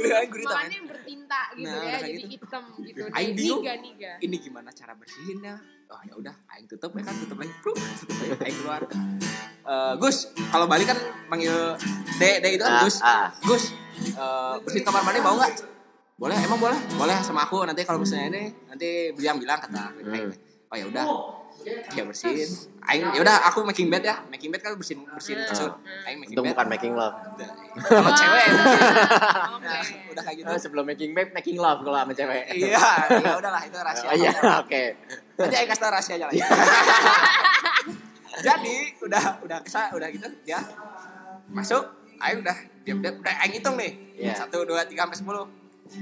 [0.00, 2.32] Iya, Aing gurita, makannya bertinta gitu Nah, ya, jadi gitu.
[2.32, 3.00] hitam gitu.
[3.12, 4.12] Niga niga.
[4.16, 5.54] Ini gimana cara bersihinnya?
[5.90, 7.50] Oh ya udah, Aing tutup ya kan, tutup lagi.
[7.58, 8.30] Pluk, tutup lagi.
[8.40, 8.80] Aing keluar.
[9.60, 10.16] Eh, Gus,
[10.48, 10.94] kalau Bali kan
[11.26, 11.74] manggil
[12.16, 12.96] D, D itu kan Ah, Gus.
[13.02, 13.26] ah.
[13.42, 13.64] Gus,
[14.06, 15.66] eh, bersihin kamar mandi mau nggak?
[16.14, 16.78] Boleh, emang boleh?
[16.94, 17.64] Boleh sama aku.
[17.64, 20.30] Nanti kalau misalnya ini, nanti bilang bilang kata Aing.
[20.70, 21.04] Oh ya udah,
[21.66, 22.50] ya bersihin.
[22.88, 24.24] Aing, ya udah aku making bed ya.
[24.32, 25.76] Making bed kan bersihin bersihin kasur.
[26.08, 26.56] Aing making Untung bed.
[26.56, 27.14] bukan making love.
[27.86, 28.80] Kalau cewek mungkin.
[29.60, 29.68] Oke.
[29.68, 30.48] Nah, udah kayak gitu.
[30.48, 32.44] Oh, sebelum making babe, making love kalau sama cewek.
[32.50, 32.80] Iya,
[33.20, 34.08] ya udahlah itu rahasia.
[34.08, 34.32] Oh iya,
[34.64, 34.82] oke.
[35.36, 36.40] Nanti Aing kasih tau rahasianya lagi.
[38.46, 40.56] Jadi udah udah kesa udah gitu dia
[41.52, 41.84] masuk,
[42.24, 42.56] Aing udah
[42.88, 43.92] dia udah, udah Aing hitung nih.
[44.16, 44.32] Iya.
[44.34, 45.44] Satu dua tiga sampai sepuluh.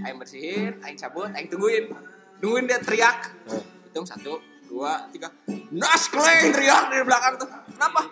[0.07, 1.91] Aing bersihin, Aing cabut, Aing tungguin,
[2.39, 3.35] nungguin dia teriak.
[3.51, 3.63] Hmm.
[3.89, 4.39] Hitung satu
[4.69, 5.33] dua tiga,
[5.73, 7.49] nas kleng teriak dari belakang tuh.
[7.73, 8.05] Kenapa?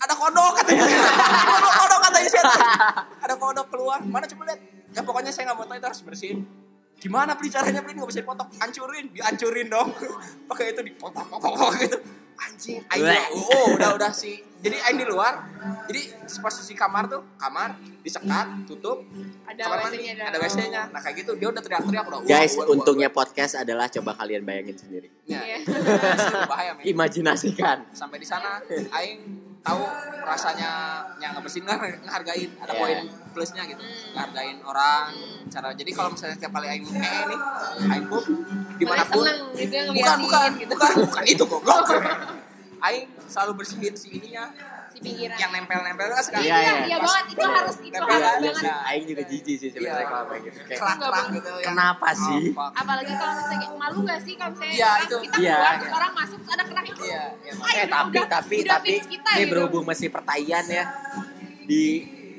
[0.00, 0.84] Ada kodok katanya.
[1.44, 2.40] Kodok kodok katanya sih.
[3.20, 4.00] Ada kodok keluar.
[4.00, 4.60] Mana coba lihat.
[4.96, 6.38] Ya pokoknya saya nggak mau tahu itu harus bersihin.
[7.00, 9.88] Gimana beli caranya beli nggak bisa dipotong, hancurin, dihancurin dong.
[10.52, 11.98] Pakai itu dipotong-potong gitu.
[12.40, 13.24] Anjing, aing Bleh.
[13.52, 14.40] oh udah udah sih.
[14.60, 15.44] Jadi aing di luar.
[15.88, 16.00] Jadi
[16.40, 19.04] posisi kamar tuh, kamar disekat, tutup,
[19.44, 20.88] Ada kamar mandi, ada WC-nya.
[20.88, 22.20] Nah kayak gitu dia udah teriak-teriak udah.
[22.24, 25.08] Guys, untungnya podcast adalah coba kalian bayangin sendiri.
[25.24, 25.56] Ya, Iya.
[25.64, 26.84] itu bahaya men.
[26.84, 27.76] Imajinasikan.
[27.92, 29.20] Sampai di sana aing
[29.60, 29.84] tahu
[30.24, 30.70] rasanya
[31.20, 32.80] yang ngebersihin nggak ngehargain ada Iya.
[32.80, 32.98] poin
[33.30, 35.10] plusnya gitu ngehargain orang
[35.46, 37.38] cara jadi kalau misalnya setiap kali aing eh nih
[37.88, 38.24] aing pup
[38.74, 40.70] di mana pun seneng gitu ya bukan bukan gitu.
[40.70, 41.86] bukan bukan itu goblok
[42.80, 44.50] aing selalu bersihin si ininya
[44.90, 45.38] Si pinggiran.
[45.38, 46.82] yang nempel-nempel kan sekali Iya, Iya, iya.
[46.84, 48.58] iya banget itu harus itu nempel harus banget.
[48.58, 50.10] Iya, Aing juga jijik sih sebenarnya Iya.
[50.10, 50.58] kalau kayak gitu.
[50.60, 52.42] Kayak, kerak-kerak gitu yang- Kenapa sih?
[52.42, 52.70] Oh, fuck.
[52.74, 55.16] Apalagi kalau misalnya kayak malu gak sih kalau misalnya Iya, itu.
[55.22, 55.54] kita Iya.
[55.54, 57.02] keluar terus orang masuk terus ada kerak itu.
[57.06, 59.48] iya iya Eh ya tapi udah- tapi udah tapi ini gitu.
[59.48, 60.84] berhubung masih pertanyaan ya
[61.62, 61.84] di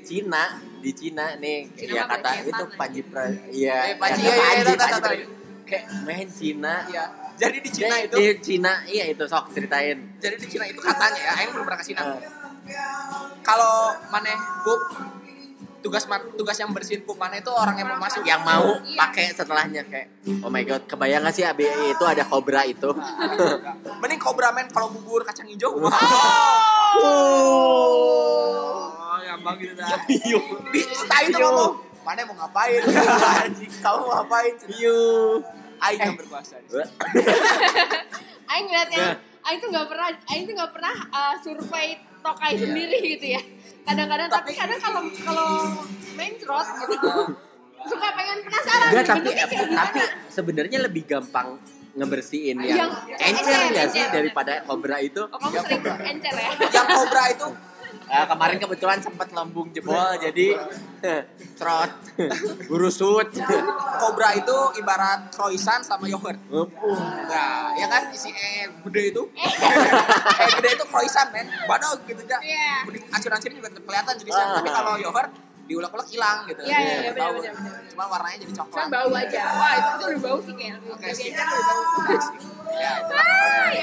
[0.02, 0.44] Cina
[0.82, 2.64] di Cina nih Cina ya kata itu.
[2.74, 5.24] Panji pra, iya Eh, Panji, iya, Panji, tahu, Panji
[5.72, 6.84] kayak main Cina.
[6.92, 7.06] Iya.
[7.40, 9.98] Jadi di Cina itu di Cina iya itu sok ceritain.
[10.20, 12.02] Jadi di Cina itu katanya ya aing belum pernah ke Cina.
[13.42, 14.82] Kalau maneh pup
[15.82, 16.06] tugas
[16.38, 18.22] tugas yang bersihin pup maneh itu orang yang mau masuk.
[18.22, 20.08] Yang mau pakai setelahnya kayak
[20.46, 21.66] oh my god kebayang gak sih abi?
[21.66, 22.94] Itu ada kobra itu.
[23.98, 25.74] Mending Cobra Man kalau bubur kacang hijau.
[27.02, 28.61] Oh
[29.42, 30.40] gampang gitu dah Iya.
[30.70, 30.80] di
[31.26, 32.82] itu ngomong mana mau ngapain
[33.42, 35.00] anjing kamu mau ngapain Yo.
[35.80, 36.06] Aing Eh.
[36.06, 36.62] yang berkuasa
[38.48, 39.16] Aing ngeliatnya, Nah.
[39.42, 41.88] Aing tuh nggak pernah, Aing tuh nggak pernah uh, survei
[42.20, 43.42] tokai sendiri gitu ya.
[43.82, 45.48] Kadang-kadang, tapi, Tapi- kadang kalau kalau
[46.14, 47.10] main trot gitu,
[47.82, 48.90] suka pengen penasaran.
[48.92, 49.76] Enggak, tapi gimana.
[49.82, 51.58] tapi sebenarnya lebih gampang
[51.92, 54.14] ngebersihin Yang yang encer encer, nggak sih encer.
[54.14, 55.22] daripada kobra itu.
[55.24, 56.06] Oh, kamu Yang sering kobra.
[56.06, 56.52] encer ya?
[56.70, 57.48] yang kobra itu
[58.12, 60.60] Eh, kemarin kebetulan sempat lambung jebol jadi
[61.60, 61.92] trot
[62.70, 63.32] burusut.
[63.98, 69.24] kobra itu ibarat croissant sama yogurt Nah, ya kan isi eh gede itu.
[69.32, 71.48] eh gede itu croissant, men.
[71.64, 72.38] Badog gitu aja.
[72.38, 72.84] Iya.
[73.10, 74.44] Ancur-ancurin juga kelihatan jenisnya.
[74.44, 74.56] Ah.
[74.58, 75.32] Tapi kalau yogurt
[75.64, 76.62] diulek-ulek hilang gitu.
[76.62, 77.32] Iya, iya, iya, Tahu.
[77.32, 77.82] benar, benar, benar.
[77.88, 78.88] Cuma warnanya jadi Cuma coklat.
[78.92, 79.42] bau aja.
[79.48, 80.76] Wah, itu, itu lebih bau sih kayak.
[80.76, 81.82] Lebih Oke, encer lebih bau.
[82.72, 83.14] Ya, itu.
[83.14, 83.81] Ah, ya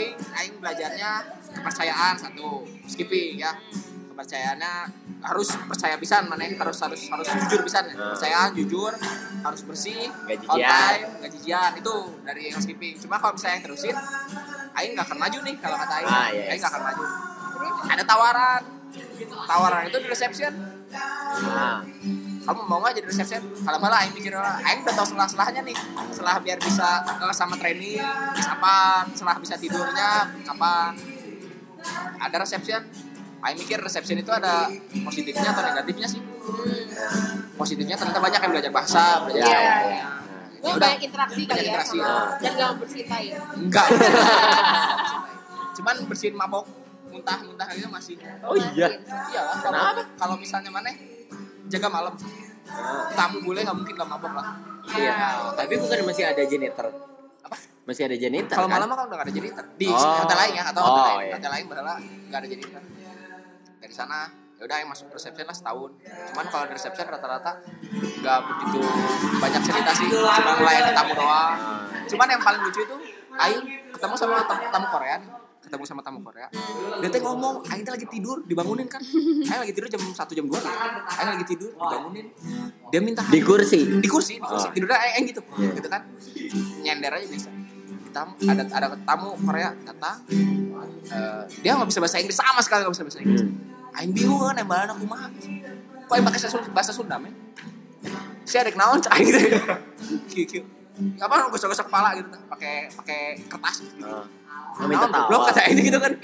[0.00, 1.10] housekeeping aing belajarnya
[1.52, 2.64] kepercayaan satu.
[2.84, 3.52] Housekeeping ya.
[4.10, 4.74] Kepercayaannya
[5.20, 7.94] harus percaya pisan mana harus harus harus jujur pisan ya.
[7.96, 8.12] Ah.
[8.16, 8.92] Percayaan, jujur,
[9.44, 11.08] harus bersih, Nggak on time,
[11.76, 12.94] itu dari housekeeping.
[13.00, 13.96] Cuma kalau misalnya yang terusin
[14.76, 16.08] aing nggak akan maju nih kalau kata aing.
[16.08, 16.48] Ah, yes.
[16.52, 17.04] Aing nggak akan maju.
[17.88, 18.62] Ada tawaran.
[19.46, 20.52] Tawaran itu di reception.
[20.90, 21.80] Nah,
[22.40, 23.42] Kamu mau nggak jadi reception?
[23.52, 25.76] Kalau malah aing mikir lah, aing udah tahu selah-selahnya nih.
[26.08, 28.00] Setelah biar bisa eh, sama training,
[28.40, 30.10] kapan, setelah bisa tidurnya,
[30.48, 30.92] kapan.
[32.16, 32.82] Ada reception.
[33.40, 34.68] Aing mikir reception itu ada
[35.04, 36.20] positifnya atau negatifnya sih.
[37.56, 40.04] Positifnya ternyata banyak yang belajar bahasa, belajar ya, iya.
[40.60, 40.76] Udah.
[40.76, 42.24] banyak interaksi kali ya interaksi, sama ah.
[42.36, 43.26] dan gak bercintai.
[43.56, 43.86] Enggak.
[45.80, 46.68] Cuman bersihin mabok,
[47.08, 48.16] muntah-muntah gitu masih.
[48.44, 48.92] Oh iya.
[49.32, 49.56] Iya lah.
[49.56, 50.02] Kalau Kenapa?
[50.20, 50.92] kalau misalnya mana
[51.70, 52.14] jaga malam,
[53.14, 54.46] tamu boleh nggak mungkin nggak mabok lah.
[54.92, 55.16] iya.
[55.54, 56.86] Tapi bukan masih ada janitor.
[57.40, 57.56] Apa?
[57.86, 58.76] Masih ada janitor Kalau kan?
[58.76, 59.96] malam kan udah gak ada jenitor di Oh.
[59.96, 61.34] hotel lain ya atau Oh, hotel lain iya.
[61.38, 61.94] hotel lain bahwa
[62.28, 62.82] gak ada jenitor
[63.80, 64.18] dari sana
[64.60, 67.64] ya udah yang masuk reception lah setahun cuman kalau di reception rata-rata
[68.20, 68.80] nggak begitu
[69.40, 71.56] banyak cerita sih cuma melayani tamu doang
[72.04, 72.96] cuman yang paling lucu itu
[73.32, 75.30] Aing ketemu sama tamu, tamu Korea nih
[75.60, 76.48] ketemu sama tamu Korea.
[77.04, 79.00] Dia tuh ngomong Aing lagi tidur dibangunin kan?
[79.44, 80.72] Aing lagi tidur jam satu jam dua gitu
[81.20, 82.26] Aing lagi tidur dibangunin.
[82.88, 84.00] Dia minta Di kursi.
[84.00, 84.66] di kursi, di kursi.
[84.68, 84.72] Oh.
[84.72, 85.40] tidurnya Aing gitu.
[85.44, 85.70] Iya.
[85.76, 86.02] gitu kan?
[86.80, 87.50] Nyender aja bisa.
[88.10, 90.18] Tamu ada ada tamu Korea datang
[91.14, 93.42] eh, dia nggak bisa bahasa Inggris sama sekali nggak bisa bahasa Inggris.
[93.46, 93.94] Hmm.
[94.00, 95.30] Aing bingung kan emang aku mah
[96.10, 96.40] kok yang pakai
[96.74, 97.30] bahasa Sunda, men?
[98.42, 99.14] Si adek naon cah?
[99.22, 99.38] Gitu.
[100.34, 100.79] Gitu
[101.16, 104.04] apa gosok-gosok kepala gitu pakai pakai kertas gitu.
[104.04, 104.24] Oh.
[104.84, 105.20] Minta Naon tawa.
[105.26, 106.14] goblok kata Aing gitu kan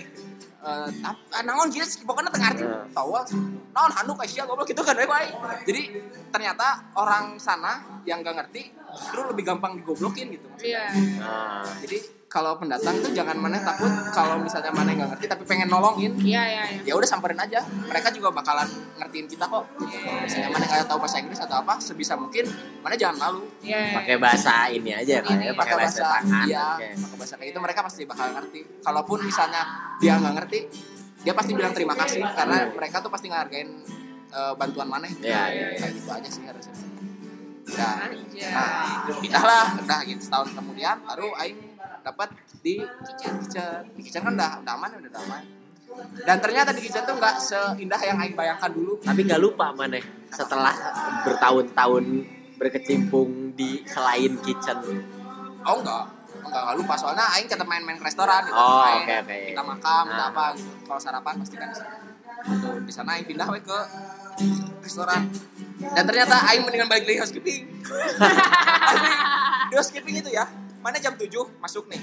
[0.67, 1.15] Eh, ah,
[1.47, 2.91] naon sih pokoknya tengah arti Hmm.
[2.91, 3.23] tawa
[3.71, 5.31] naon handuk kayak goblok gitu kan baik baik
[5.63, 5.83] jadi
[6.35, 10.91] ternyata orang sana yang gak ngerti justru lebih gampang digoblokin gitu Iya.
[11.23, 15.45] Nah, jadi kalau pendatang tuh jangan mana takut kalau misalnya mana yang gak ngerti tapi
[15.45, 16.83] pengen nolongin Iya, iya, iya.
[16.83, 20.99] ya udah samperin aja mereka juga bakalan ngertiin kita kok Kalau misalnya mana nggak tahu
[20.99, 22.45] bahasa Inggris atau apa sebisa mungkin
[22.81, 23.95] mana jangan malu Iya, iya.
[23.95, 26.45] pakai bahasa ini aja kan ya, pakai bahasa tangan.
[26.45, 26.89] iya Oke.
[26.99, 29.63] pakai bahasa kayak itu mereka pasti bakal ngerti kalaupun misalnya
[29.97, 30.59] dia nggak ngerti
[31.23, 33.71] dia pasti bilang terima kasih karena mereka tuh pasti ngehargain
[34.29, 35.67] eh, bantuan mana Iya, iya, iya.
[35.77, 36.75] kayak gitu aja sih harusnya
[37.67, 38.47] ya Anjay.
[38.47, 38.87] nah
[39.19, 41.59] pindah lah udah gitu setahun kemudian baru Aing
[42.07, 42.29] dapat
[42.63, 45.43] di kitchen kitchen di kan udah udah aman udah aman
[46.23, 50.01] dan ternyata di kitchen tuh nggak seindah yang Aing bayangkan dulu Tapi nggak lupa mana
[50.29, 50.75] setelah
[51.25, 52.05] bertahun-tahun
[52.57, 54.77] berkecimpung di selain kitchen.
[55.67, 56.05] Oh enggak,
[56.45, 58.57] enggak, enggak lupa soalnya aing tetap main-main ke restoran gitu.
[58.57, 59.37] Oh, main, oke, oke.
[59.53, 60.73] Kita makan, kita apa gitu.
[60.89, 61.97] Kalau sarapan pasti kan di sana.
[62.47, 62.71] Gitu.
[62.87, 63.79] Di sana aing pindah we ke
[64.85, 65.23] restoran.
[65.81, 67.63] Dan ternyata aing mendingan balik lagi housekeeping.
[69.71, 70.47] Di housekeeping itu ya,
[70.87, 71.27] mana jam 7
[71.59, 71.99] masuk nih.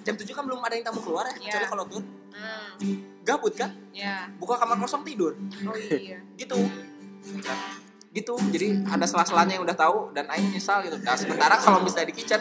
[0.00, 1.42] Jam 7 kan belum ada yang tamu keluar ya, Iya.
[1.42, 2.02] kecuali kalau tur.
[2.30, 3.74] Hmm, Gabut kan?
[3.90, 4.30] Iya.
[4.38, 5.34] Buka kamar kosong tidur.
[5.64, 6.22] Oh iya.
[6.40, 6.54] Gitu.
[8.08, 12.08] gitu jadi ada sela-selanya yang udah tahu dan aing nyesal gitu nah sementara kalau misalnya
[12.08, 12.40] di kitchen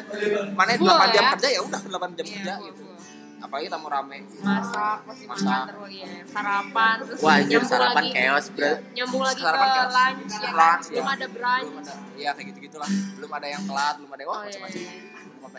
[0.55, 1.29] mana Full 8 jam ya?
[1.35, 2.95] kerja ya udah 8 jam Iya, kerja full, gitu full.
[3.37, 5.43] apalagi tamu rame Masak, pasti Masak.
[5.43, 6.07] makan terus ya.
[6.25, 8.15] Sarapan, terus Wah, anjir nyambung sarapan lagi.
[8.15, 8.71] chaos, bro.
[8.89, 9.91] Nyambung lagi Sarapan ke chaos.
[9.93, 10.53] lunch, ya kan?
[10.55, 11.11] Lunch, Belum ya.
[11.11, 11.67] ada brunch.
[11.67, 14.47] belum ada ya kayak gitu gitulah belum ada yang telat belum ada wah Oh, iya,
[14.47, 14.91] macam-macam iya.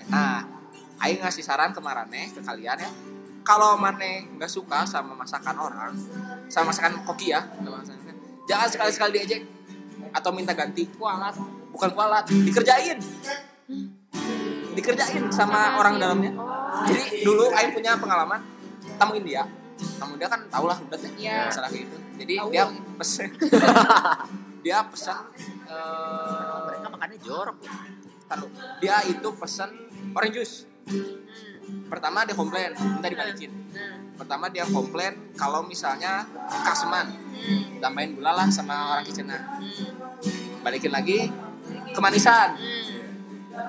[0.08, 0.44] Nah
[0.98, 2.90] aing ngasih saran ke Marane ke kalian ya.
[3.46, 5.94] Kalau Marane nggak suka sama masakan orang
[6.48, 7.44] sama masakan koki ya
[8.48, 9.42] jangan sekali-sekali diejek
[10.12, 10.88] atau minta ganti.
[10.96, 11.36] Kualat.
[11.68, 12.98] bukan kualat dikerjain.
[14.74, 16.32] Dikerjain sama orang dalamnya.
[16.88, 18.40] Jadi dulu Aing punya pengalaman
[18.96, 19.46] tamu India.
[20.00, 21.96] Tamu India kan tau lah udah ya masalah gitu.
[22.18, 22.50] Jadi Tahu.
[22.50, 22.64] dia
[22.98, 23.30] pesen.
[24.58, 25.22] Dia pesan
[25.70, 27.56] eh, Mereka makannya jorok.
[28.28, 29.70] Taruh dia itu pesan
[30.12, 30.56] orange juice.
[31.88, 33.52] Pertama dia komplain minta dibalikin.
[33.72, 33.96] Nah.
[34.18, 36.26] pertama dia komplain kalau misalnya
[36.66, 37.06] kaseman
[37.38, 37.78] Hmm.
[37.78, 40.58] tambahin gula lah sama orang kitchen Hmm.
[40.58, 41.30] balikin lagi
[41.92, 42.58] kemanisan.
[42.58, 42.96] Hmm.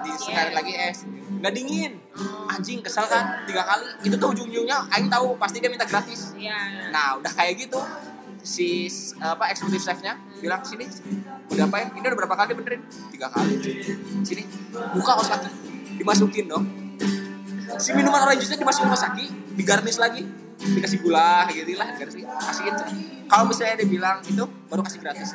[0.02, 1.02] di sekali lagi es.
[1.42, 1.98] Nggak dingin.
[2.46, 3.42] Anjing kesel kan?
[3.46, 3.90] Tiga kali.
[4.06, 5.34] Itu tuh ujung-ujungnya Aing tahu.
[5.34, 6.34] Pasti dia minta gratis.
[6.34, 6.90] Iya.
[6.90, 7.78] nah udah kayak gitu
[8.50, 8.90] si
[9.22, 10.90] apa eksekutif chefnya bilang sini
[11.54, 11.94] udah apain?
[11.94, 12.82] Ini udah berapa kali benerin?
[13.14, 13.62] Tiga kali
[14.26, 15.50] sini buka kaos kaki
[16.02, 16.66] dimasukin dong.
[17.78, 20.26] Si minuman orange juice dimasukin kaos kaki digarnish lagi
[20.60, 22.74] dikasih gula gitu lah garnish kasihin
[23.30, 25.30] kalau misalnya dia bilang itu baru kasih gratis.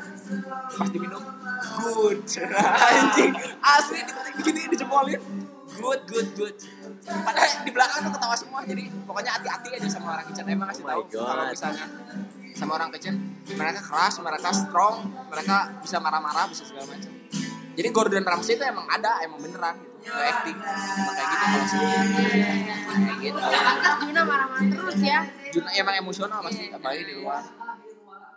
[0.74, 1.22] Pas diminum
[1.78, 2.18] good
[2.90, 5.20] anjing asli di- gini dijempolin
[5.78, 6.56] good good good.
[7.04, 10.82] Padahal di belakang tuh ketawa semua jadi pokoknya hati-hati aja sama orang kitchen emang kasih
[10.86, 11.86] Oh tahu kalau misalnya
[12.54, 13.14] sama orang kitchen
[13.58, 14.96] mereka keras mereka strong
[15.28, 17.12] mereka bisa marah-marah bisa segala macam.
[17.74, 19.94] Jadi Gordon Ramsay itu emang ada emang beneran gitu.
[20.06, 20.58] Nggak acting.
[20.62, 21.78] Emang kayak gitu kalau sih
[22.94, 23.38] kayak gitu.
[23.42, 25.20] Pantas Juna marah-marah terus ya.
[25.50, 27.42] Juna emang emosional pasti apalagi di luar.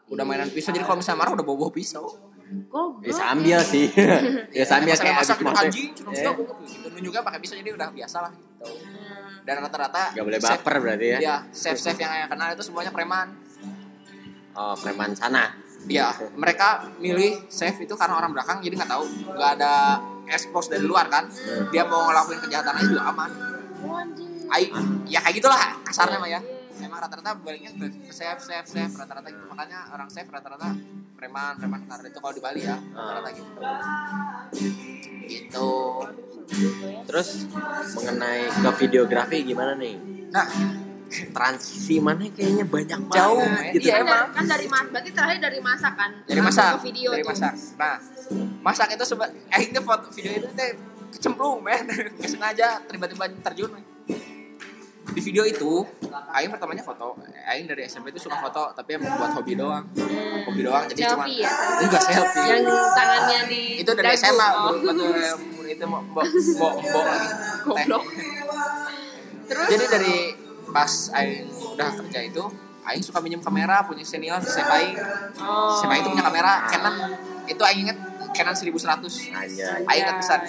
[0.08, 2.08] Udah mainan pisau jadi kalau misalnya marah udah bawa bawa pisau
[2.48, 3.04] Goblok.
[3.04, 3.86] Ya sambil sih.
[4.58, 7.90] ya sambil Pas kayak masak anjing sudah Eh, sudah gitu nunjuknya pakai pisau jadi udah
[7.92, 9.46] biasa lah gitu Hmm.
[9.46, 11.18] dan rata-rata Gak boleh chef- baper berarti ya.
[11.20, 13.28] Iya, chef-chef yang saya kenal itu semuanya preman.
[14.52, 15.54] Oh, preman sana.
[15.86, 19.74] Iya, mereka milih chef itu karena orang belakang jadi nggak tahu, nggak ada
[20.28, 21.30] expose dari luar kan.
[21.70, 23.32] Dia mau ngelakuin kejahatan aja juga aman.
[23.80, 24.02] Oh.
[24.50, 24.68] Ai,
[25.06, 26.42] ya kayak gitulah kasarnya mah ya.
[26.78, 29.46] Emang rata-rata baliknya ke ke chef, chef, chef rata-rata gitu.
[29.46, 30.74] Makanya orang chef rata-rata
[31.18, 33.58] preman, preman karena itu kalau di Bali ya rata-rata gitu.
[35.28, 35.70] Gitu.
[37.04, 37.28] Terus
[37.94, 39.96] mengenai ke videografi gimana nih?
[40.30, 40.48] Nah,
[41.08, 43.88] Transisi mana kayaknya banyak Jauh, banget gitu.
[43.88, 44.12] Iya, Kan emang.
[44.20, 46.12] dari- kan dari mas, berarti terakhir dari masak kan?
[46.28, 47.30] dari masak, ke video dari tuh.
[47.32, 47.54] masak.
[47.80, 47.96] Nah,
[48.60, 50.70] masak itu seba eh itu foto video itu teh
[51.10, 51.88] kecemplung men,
[52.20, 53.72] nggak sengaja tiba-tiba terjun.
[53.72, 53.84] men.
[55.08, 55.82] Di video itu,
[56.30, 57.18] Aing pertamanya foto.
[57.44, 59.86] Aing dari SMP itu suka foto, tapi emang buat hobi doang.
[60.46, 61.50] Hobi doang, jadi cuma ya?
[61.82, 62.46] enggak selfie.
[62.46, 62.62] Yang
[62.94, 64.20] tangannya di itu dari dagu.
[64.20, 64.74] SMA, Oh.
[65.68, 66.26] itu mau mbok
[66.82, 67.30] mbok lagi.
[67.62, 68.04] Goblok.
[69.48, 70.16] Terus Jadi dari
[70.70, 72.44] pas Aing udah kerja itu,
[72.84, 74.96] Aing suka minjem kamera punya senior chef Aing.
[75.40, 75.82] oh.
[75.82, 76.96] Aing itu punya kamera Canon.
[77.46, 77.98] Itu Aing inget
[78.32, 79.34] Canon 1100.
[79.34, 79.82] Anjay.
[79.84, 80.42] Aing inget pesan.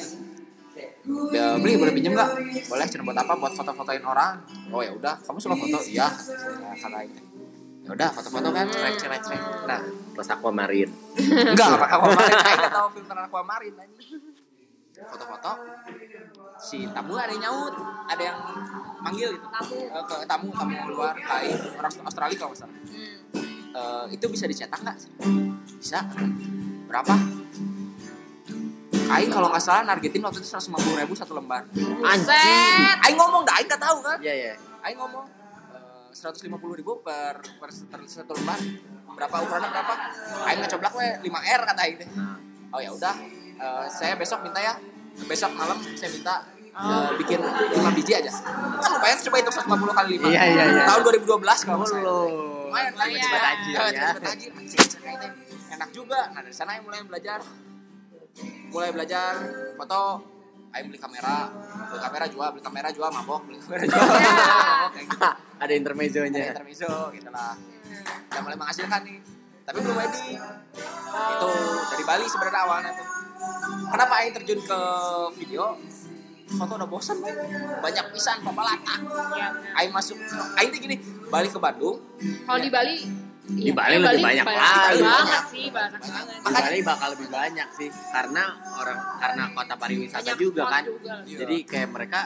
[1.32, 2.30] Ya, beli boleh pinjem nggak?
[2.68, 3.32] Boleh cuma buat apa?
[3.40, 4.44] Buat foto-fotoin orang.
[4.68, 5.78] Oh ya udah, kamu suka foto?
[5.88, 6.04] Iya.
[6.04, 7.12] Ya, kata Aing.
[7.88, 9.22] Ya udah, foto-foto kan, cerek cerek.
[9.64, 9.80] Nah,
[10.12, 10.92] Plus aquamarine.
[11.16, 12.42] enggak apa aquamarine.
[12.44, 14.20] Aing nggak tahu filter aquamarine anjing.
[14.98, 15.52] Foto-foto.
[16.58, 17.74] Si tamu ada yang nyaut,
[18.10, 18.38] ada yang
[18.98, 19.46] manggil gitu.
[19.46, 19.78] Tamu.
[19.78, 22.76] Eh, ke tamu tamu luar, kain orang Australia kalau nggak salah.
[22.90, 23.16] Hmm.
[23.78, 24.98] Eh, itu bisa dicetak nggak?
[25.78, 26.02] Bisa.
[26.90, 27.14] Berapa?
[29.08, 31.64] Aing kalau nggak salah nargetin waktu itu 150 ribu satu lembar.
[31.72, 32.96] Buset.
[33.04, 34.18] Aing ngomong dah, Aing nggak tahu kan?
[34.20, 34.54] Iya, iya.
[34.84, 35.24] Aing ngomong
[35.72, 38.60] eh, 150 ribu per, per, per satu lembar.
[39.16, 39.94] Berapa ukurannya berapa?
[40.44, 42.08] Aing ngecoblak we 5 R kata Aing teh.
[42.68, 43.14] Oh ya udah,
[43.56, 44.76] eh, saya besok minta ya.
[45.24, 48.32] Besok malam saya minta eh, bikin 5 biji aja.
[48.78, 50.28] Kan lumayan coba hitung 150 kali 5.
[50.28, 50.84] Iya, iya, iya.
[50.84, 51.84] Tahun 2012 kalau.
[52.04, 52.20] Lo.
[52.68, 54.08] Lumayan cepet tajir ya.
[54.20, 54.52] tajir.
[54.52, 55.30] Anjing, teh.
[55.72, 56.28] Enak juga.
[56.36, 57.40] Nah dari sana yang mulai belajar.
[58.70, 59.32] Mulai belajar
[59.74, 60.02] foto.
[60.68, 61.48] Aing beli kamera,
[61.88, 65.24] beli kamera jual, beli kamera jual, mabok, beli kamera jual, mabok kayak gitu.
[65.24, 65.30] Ada
[65.64, 66.44] Ada intermezzonya.
[66.52, 67.56] intermezzo gitu lah.
[68.28, 69.18] Udah mulai menghasilkan nih.
[69.64, 70.36] Tapi belum ready.
[71.08, 71.50] Itu
[71.88, 73.08] dari Bali sebenarnya awalnya tuh.
[73.88, 74.78] Kenapa Aing terjun ke
[75.40, 75.64] video?
[76.48, 77.36] Foto udah bosan, men.
[77.80, 78.96] banyak pisan papalata.
[79.36, 79.48] Iya.
[79.72, 80.16] Aing masuk,
[80.72, 80.96] tuh gini,
[81.28, 82.00] balik ke Bandung,
[82.44, 82.96] Kalau di Bali
[83.48, 85.00] Di iya, Bali eh, lebih banyak banyak lagi.
[85.00, 86.36] banget sih, banyak banget.
[86.38, 90.82] Di Bali bakal lebih banyak sih karena orang karena kota pariwisata Banyak juga kan.
[90.84, 91.14] juga.
[91.24, 92.20] Jadi kayak mereka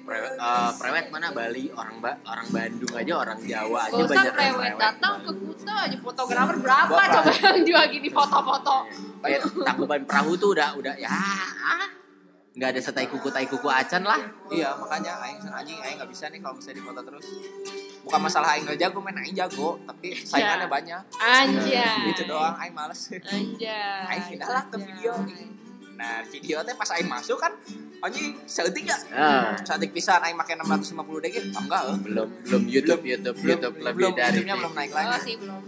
[0.00, 4.08] prewed, eh, prewed mana Bali orang ba orang Bandung aja orang Jawa aja Gak usah
[4.08, 5.30] banyak yang prewed, prewed datang ke.
[5.30, 7.14] Kuta aja fotografer berapa Berapa?
[7.14, 8.76] coba yang jual gini foto-foto.
[9.20, 11.84] Kayak tangkuban perahu tuh udah udah ya ah,
[12.50, 14.18] nggak ada setai kuku tai kuku acan lah.
[14.50, 17.26] Iya makanya Aing san anjing Aing nggak bisa nih kalau misalnya di foto terus.
[18.02, 21.02] Bukan masalah Aing nggak jago, main Aing jago, tapi saingannya banyak.
[21.14, 22.10] Anjay.
[22.10, 23.00] Itu doang Aing males.
[23.06, 24.02] Anjay.
[24.10, 25.12] Aing pindah lah ke video.
[25.94, 27.54] Nah video teh pas Aing masuk kan
[28.02, 28.98] anjing seetik ya.
[29.14, 31.54] Ah, Seetik pisan Aing pakai 650 dg.
[31.54, 31.98] Oh, enggak eh.
[32.02, 35.22] belum belum YouTube YouTube YouTube lebih belum, dari YouTube-nya belum naik Oh lagi.
[35.22, 35.62] sih belum.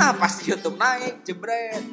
[0.00, 1.84] Nah pas YouTube naik jebret.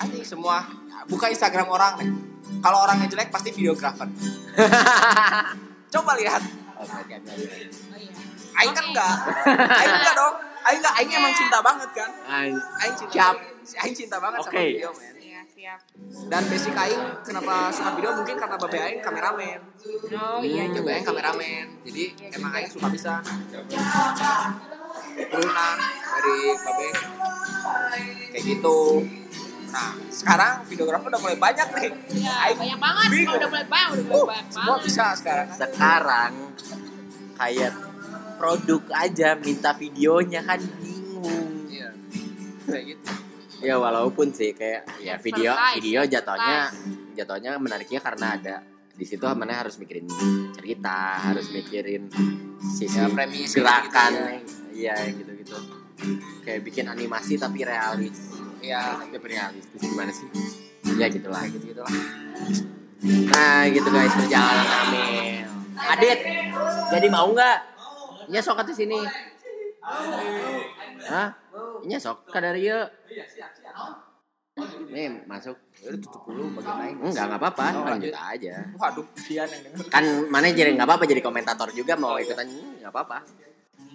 [0.00, 0.64] Anjing semua
[1.04, 2.31] buka Instagram orang nih.
[2.62, 4.06] Kalau orangnya jelek pasti videografer.
[5.92, 6.42] Coba lihat.
[6.72, 6.86] Oh.
[6.86, 7.00] Oh
[7.96, 8.14] iya.
[8.54, 9.14] Aing kan enggak.
[9.50, 10.34] Aing enggak dong.
[10.62, 10.94] Aing enggak.
[10.94, 12.10] Aing emang cinta banget kan.
[12.24, 13.12] An- Aing cinta.
[13.12, 13.36] Siap.
[13.78, 14.62] Aing cinta banget sama Oke.
[14.68, 15.14] video, men.
[15.16, 15.80] Iya siap.
[16.28, 19.60] dan basic aing kenapa suka video mungkin karena babe aing kameramen
[20.12, 20.74] Oh iya Hmm.
[20.74, 20.90] babe juga.
[20.92, 23.12] aing kameramen jadi Iya emang aing suka bisa
[25.24, 25.76] turunan
[26.12, 26.88] dari babe
[28.28, 28.78] kayak gitu
[29.72, 31.90] nah sekarang videografer udah mulai banyak nih.
[32.20, 33.06] Ya, Aing banyak banget.
[33.08, 33.34] bingung.
[33.34, 34.84] Udah mulai banyak, udah Uh, mulai banyak semua banget.
[34.84, 35.46] bisa sekarang.
[35.50, 36.32] Sekarang
[37.34, 37.72] kayak
[38.36, 41.48] produk aja minta videonya kan bingung.
[41.66, 41.88] Iya
[42.62, 43.10] kayak gitu.
[43.62, 46.58] Ya walaupun sih kayak ya video Advertise, video jatuhnya
[47.14, 48.56] jatuhnya menariknya karena ada
[48.92, 50.04] di situ mana harus mikirin
[50.52, 52.10] cerita harus mikirin
[52.60, 54.10] sisi Ya, premis gerakan.
[54.12, 55.56] gitu iya yang gitu-gitu.
[56.42, 60.28] Kayak bikin animasi tapi realis ya tapi realistis gimana sih
[60.96, 61.94] ya gitulah kayak gitu gitu lah
[63.34, 65.50] nah gitu guys perjalanan Amel
[65.82, 66.18] Adit
[66.94, 67.58] jadi mau nggak
[68.30, 69.02] Nya sok atuh sini
[71.10, 71.34] Hah?
[71.82, 72.86] Nya sok kadari yuk
[74.92, 78.54] Nih masuk udah tutup dulu bagaimana Enggak, enggak apa-apa, Oh, lanjut aja.
[78.78, 83.24] waduh yang denger Kan mana jadi enggak apa-apa jadi komentator juga mau ikutan enggak apa-apa.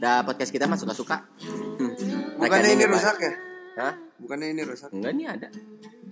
[0.01, 1.23] Dah podcast kita mah suka-suka.
[1.39, 2.37] Hmm.
[2.41, 3.31] Bukannya ini rusak ya?
[3.79, 3.93] Hah?
[4.17, 4.89] Bukannya ini rusak?
[4.91, 5.47] Enggak nih ada.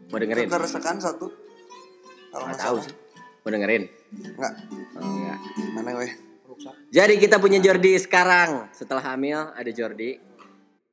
[0.10, 0.48] Mau dengerin?
[0.48, 1.28] Keresakan satu.
[2.30, 2.94] Kalau nggak tahu sih.
[3.41, 3.84] Mau dengerin?
[4.13, 4.54] Enggak.
[4.96, 5.39] Oh, enggak.
[5.74, 6.12] Mana weh?
[6.46, 8.70] rusak Jadi kita punya Jordi sekarang.
[8.72, 10.18] Setelah hamil ada Jordi.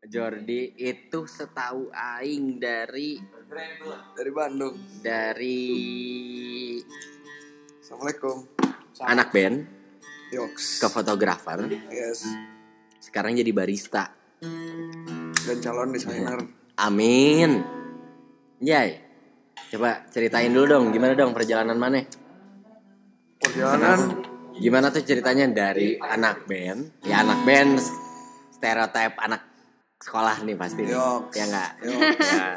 [0.02, 3.22] Jordi itu setahu aing dari
[4.16, 4.74] Dari Bandung.
[4.98, 5.62] dari
[7.78, 8.36] Assalamualaikum.
[9.04, 9.56] anak band
[10.32, 10.80] Yoks.
[10.80, 12.24] ke fotografer, Yes.
[12.98, 14.10] sekarang jadi barista.
[15.42, 16.61] Dan calon desainer.
[16.78, 17.64] Amin.
[18.62, 19.00] Jai.
[19.72, 22.04] Coba ceritain dulu dong gimana dong perjalanan mana?
[23.40, 27.02] Perjalanan Gimana tuh ceritanya dari anak band?
[27.08, 27.80] Ya anak band
[28.52, 29.42] stereotip anak
[29.98, 30.84] sekolah nih pasti.
[30.86, 31.34] Yoks.
[31.34, 31.70] Ya enggak?
[31.82, 32.48] Ya.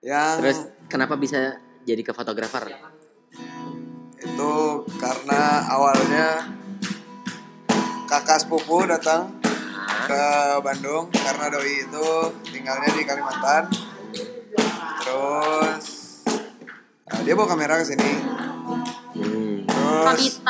[0.00, 0.58] yang Terus
[0.88, 2.66] kenapa bisa jadi ke fotografer?
[4.18, 6.42] itu karena awalnya
[8.10, 9.37] kakak sepupu datang
[10.08, 10.24] ke
[10.64, 12.08] Bandung karena doi itu
[12.48, 13.68] tinggalnya di Kalimantan.
[15.04, 15.86] Terus
[17.12, 18.10] eh, dia bawa kamera ke sini.
[19.12, 19.68] Hmm.
[19.68, 20.40] Terus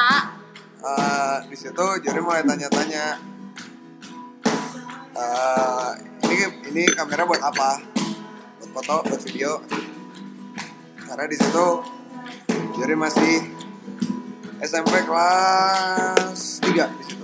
[0.78, 3.18] eh, di situ Jori mulai tanya-tanya
[5.18, 5.90] eh,
[6.30, 6.36] ini
[6.70, 7.82] ini kamera buat apa?
[8.62, 9.58] Buat foto, buat video.
[11.02, 11.66] Karena di situ
[12.78, 13.42] Jori masih
[14.62, 17.17] SMP kelas 3 di situ.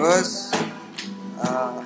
[0.00, 0.48] Terus
[1.36, 1.76] eh,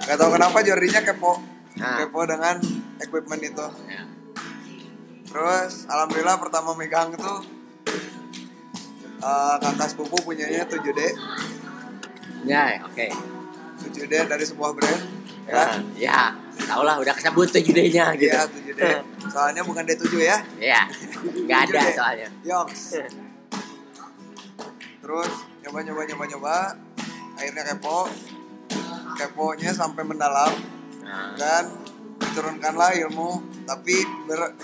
[0.00, 1.32] nggak tahu kenapa Jordinya kepo,
[1.76, 2.00] Nah.
[2.00, 2.56] kepo dengan
[2.98, 3.66] equipment itu.
[3.86, 4.02] Ya.
[5.28, 7.34] Terus alhamdulillah pertama megang itu
[9.18, 11.00] eh, kakak sepupu punyanya 7D,
[12.42, 13.06] Ya, oke.
[13.78, 15.02] 7D dari sebuah brand.
[15.44, 15.64] Ya, Ya,
[15.98, 16.20] ya.
[16.58, 18.30] Tau lah udah kesebut tuh judenya gitu.
[18.30, 18.80] Iya 7D.
[19.28, 20.38] Soalnya bukan D7 ya.
[20.56, 20.80] Iya.
[21.36, 21.88] Enggak ada 7D.
[21.94, 22.28] soalnya.
[22.42, 22.82] Yoks.
[25.02, 25.32] Terus
[25.68, 26.56] nyoba nyoba nyoba nyoba,
[27.36, 28.08] akhirnya kepo.
[29.20, 30.48] Keponya sampai mendalam.
[31.04, 31.68] Nah, dan
[32.20, 34.54] diturunkanlah ilmu tapi ber-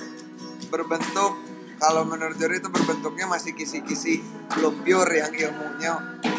[0.72, 1.32] berbentuk
[1.76, 4.24] kalau menurut Jori itu berbentuknya masih kisi-kisi.
[4.56, 5.92] Belum pure yang ilmunya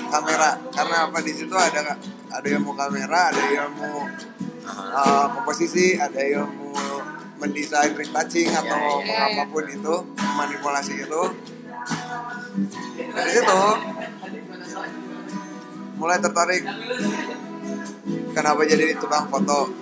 [0.09, 0.57] kamera.
[0.73, 1.21] Karena apa?
[1.21, 1.93] Di situ ada
[2.33, 4.09] ada ilmu kamera ada ilmu
[4.65, 6.73] uh, komposisi ada ilmu
[7.35, 9.25] mendesain retouching atau Ya, ya, ya.
[9.27, 11.21] apa pun itu manipulasi itu.
[13.11, 13.61] Dari situ
[16.05, 16.61] mulai tertarik.
[18.29, 19.73] Kenapa jadi tukang foto?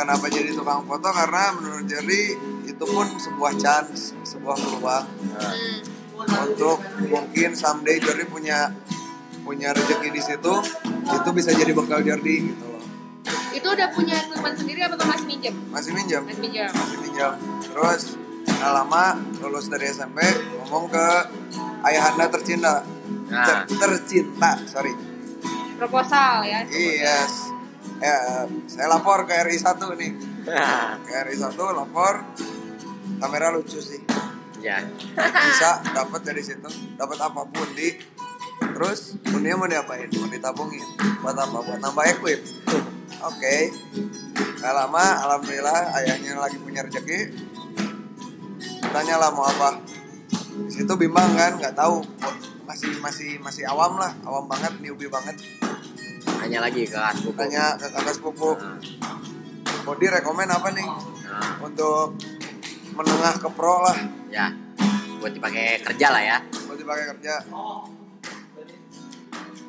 [0.00, 1.08] Kenapa jadi tukang foto?
[1.12, 2.32] Karena menurut Jerry
[2.64, 5.04] itu pun sebuah chance sebuah peluang.
[5.36, 5.80] Hmm.
[6.24, 6.78] untuk
[7.10, 8.70] mungkin someday Jerry punya
[9.44, 10.54] punya rezeki di situ
[11.04, 12.80] itu bisa jadi bekal Jerry gitu loh.
[13.52, 15.52] Itu udah punya equipment sendiri apa tuh masih minjem?
[15.68, 16.70] masih minjam Masih minjem.
[16.72, 18.02] masih minjam terus
[18.46, 19.04] nggak lama
[19.42, 20.22] lulus dari SMP
[20.62, 21.06] ngomong ke
[21.82, 22.86] ayahanda tercinta
[23.34, 23.66] Nah.
[23.66, 24.94] Ter- tercinta sorry.
[25.74, 26.62] Proposal ya.
[26.70, 27.50] yes.
[27.98, 30.12] Ya saya lapor ke RI 1 nih.
[31.06, 32.22] Ke RI 1 lapor.
[33.18, 33.98] Kamera lucu sih.
[34.62, 34.80] Ya.
[35.18, 36.70] bisa dapat dari situ.
[36.94, 37.98] Dapat apa pun di
[38.74, 40.06] terus dunia mau diapain?
[40.14, 40.84] Mau ditabungin?
[41.20, 41.58] Buat apa?
[41.58, 42.40] Buat nambah equip?
[43.26, 43.74] Oke.
[44.62, 47.34] Gak lama alhamdulillah ayahnya lagi punya rezeki.
[48.94, 49.82] Tanya lah mau apa.
[50.54, 51.98] Di situ bimbang kan nggak tahu
[52.64, 55.36] masih masih masih awam lah awam banget newbie banget.
[56.40, 57.36] Hanya lagi ke Asbuku.
[57.36, 60.88] tanya ke kakak sepupu Nah, mau rekomen apa nih?
[61.28, 62.16] Nah, untuk
[62.96, 63.96] menengah ke pro lah.
[64.32, 64.52] Ya.
[65.20, 66.38] Buat dipakai kerja lah ya.
[66.68, 67.34] mau dipakai kerja.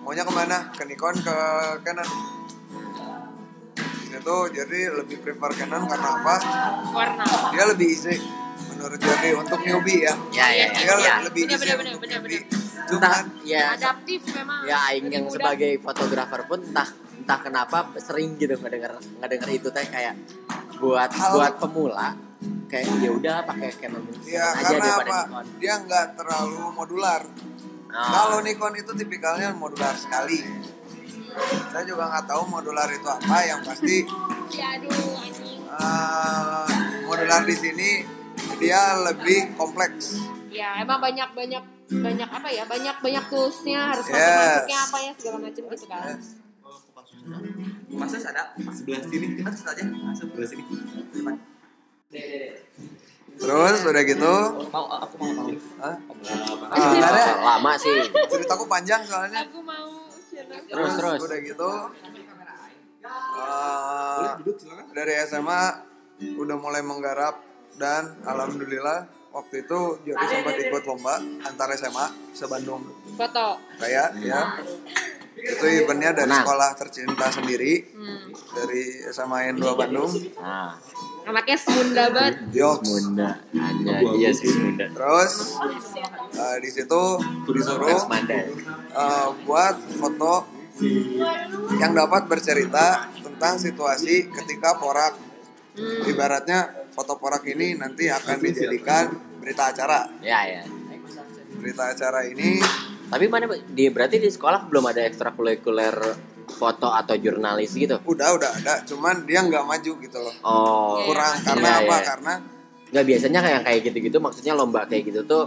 [0.04, 0.58] Maunya ke mana?
[0.72, 1.38] Ke Nikon ke
[1.84, 2.10] Canon?
[4.16, 6.36] Itu jadi lebih prefer Canon karena apa?
[6.96, 7.24] Warna.
[7.52, 8.45] dia lebih easy
[8.86, 11.14] menurut Jordi untuk newbie ya Ya ya dia ya.
[11.20, 12.42] lebih Bener, bener, untuk bener, newbie
[12.86, 14.62] Entah ya Adaptif memang.
[14.64, 16.86] ya aing yang sebagai fotografer pun entah
[17.18, 20.14] entah kenapa sering gitu ngedenger ngedenger itu teh kayak
[20.78, 22.14] buat Hal- buat pemula
[22.68, 25.46] kayak ya udah pakai Canon ya Canon aja karena daripada apa Nikon.
[25.58, 27.22] dia nggak terlalu modular
[27.88, 28.06] Ah.
[28.12, 30.46] kalau Nikon itu tipikalnya modular sekali
[31.66, 34.06] saya juga nggak tahu modular itu apa yang pasti
[34.52, 35.58] Ya aduh anjing.
[35.66, 36.68] eh,
[37.04, 37.90] modular di sini
[38.56, 40.20] dia lebih kompleks
[40.50, 44.40] Ya emang banyak banyak banyak apa ya banyak banyak toolsnya harus masuk Yes.
[44.48, 46.16] masuknya apa ya segala macam gitu kan.
[47.92, 49.84] Masa ada sebelah sini kita aja
[50.16, 50.64] sebelah sini.
[53.36, 54.34] terus udah gitu
[54.72, 55.48] Mau aku mau mau.
[55.78, 55.96] Hah?
[56.72, 57.24] Ah, nggak ada.
[57.36, 57.98] lama sih
[58.32, 60.08] ceritaku panjang soalnya Aku mau.
[60.32, 61.20] Terus, terus.
[61.20, 61.72] udah gitu
[63.36, 64.86] eh, silakan.
[64.96, 65.64] dari SMA
[66.40, 67.44] udah mulai menggarap
[67.76, 72.88] dan alhamdulillah waktu itu Jordi sempat ikut lomba antar SMA se Bandung.
[73.14, 73.60] Foto.
[73.78, 74.56] kayak ya.
[75.36, 76.48] Itu eventnya dari Menang.
[76.48, 78.32] sekolah tercinta sendiri Hmm.
[78.56, 80.12] dari SMA N2 Bandung.
[80.40, 80.80] Nah
[81.26, 82.38] Anaknya semunda banget.
[82.54, 85.58] Yoks Munda hanya iya sih Munda terus
[86.32, 87.04] eh, di situ
[87.50, 88.48] disuruh eh,
[89.44, 90.46] buat foto
[91.76, 95.16] yang dapat bercerita tentang situasi ketika porak.
[96.06, 99.12] Ibaratnya foto porak ini nanti akan dijadikan
[99.44, 100.08] berita acara.
[100.24, 100.64] Ya ya.
[101.60, 102.64] Berita acara ini
[103.06, 105.96] tapi mana di berarti di sekolah belum ada ekstrakurikuler
[106.50, 108.02] foto atau jurnalis gitu?
[108.02, 108.74] Udah udah ada.
[108.86, 110.34] Cuman dia nggak maju gitu loh.
[110.42, 111.06] Oh.
[111.06, 111.36] Kurang.
[111.46, 111.96] Karena Iya, apa?
[111.96, 112.06] iya.
[112.06, 112.34] karena
[112.94, 114.18] nggak biasanya kayak kayak gitu-gitu.
[114.18, 115.46] Maksudnya lomba kayak gitu tuh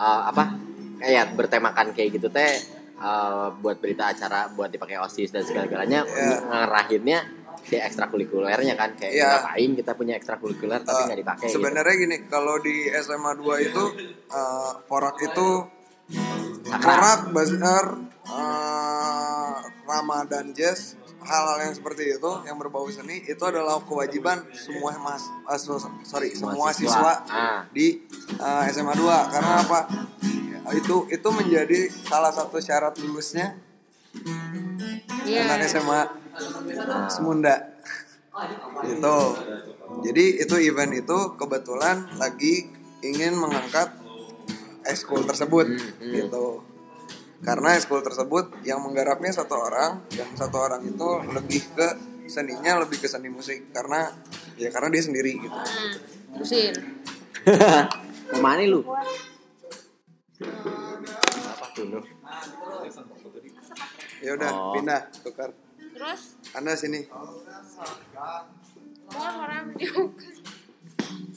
[0.00, 0.56] uh, apa?
[1.02, 2.56] Kayak bertemakan kayak gitu teh
[2.96, 6.08] uh, buat berita acara buat dipakai osis dan segala-galanya.
[6.08, 6.36] Iya.
[6.48, 7.18] ngarahinnya
[7.62, 9.28] di ekstrakurikulernya kan kayak Iya.
[9.38, 11.54] ngapain kita punya ekstrakurikuler tapi eh, nggak dipakai gitu.
[11.56, 13.84] sebenarnya gini kalau di SMA 2 itu
[14.28, 15.48] eh, porak itu
[16.62, 16.82] Sakral.
[16.82, 17.84] porak bazar
[18.24, 25.22] eh, Ramadan jazz hal-hal yang seperti itu yang berbau seni itu adalah kewajiban semua mas
[25.44, 27.62] eh, so- sorry semua siswa Ah.
[27.68, 28.02] di
[28.32, 29.80] eh, SMA 2 karena apa
[30.72, 33.54] itu itu menjadi salah satu syarat lulusnya
[35.22, 35.46] Iya.
[35.46, 36.00] anak SMA
[37.08, 37.54] Semunda
[38.82, 39.18] gitu
[40.00, 42.72] jadi itu event itu kebetulan lagi
[43.04, 43.92] ingin mengangkat
[44.82, 45.68] ekskul tersebut
[46.00, 46.64] gitu
[47.42, 51.88] karena ekskul tersebut yang menggarapnya satu orang dan satu orang itu lebih ke
[52.24, 54.08] seninya lebih ke seni musik karena
[54.56, 55.94] ya karena dia sendiri gitu Hmm.
[56.32, 56.72] Terusin.
[58.32, 58.80] Ke mana lu?
[61.52, 62.00] Apa tuh?
[64.22, 64.72] ya udah Oh.
[64.72, 65.52] pindah tukar
[66.02, 66.34] Terus?
[66.58, 67.06] Anda sini.
[69.14, 69.64] Orang orang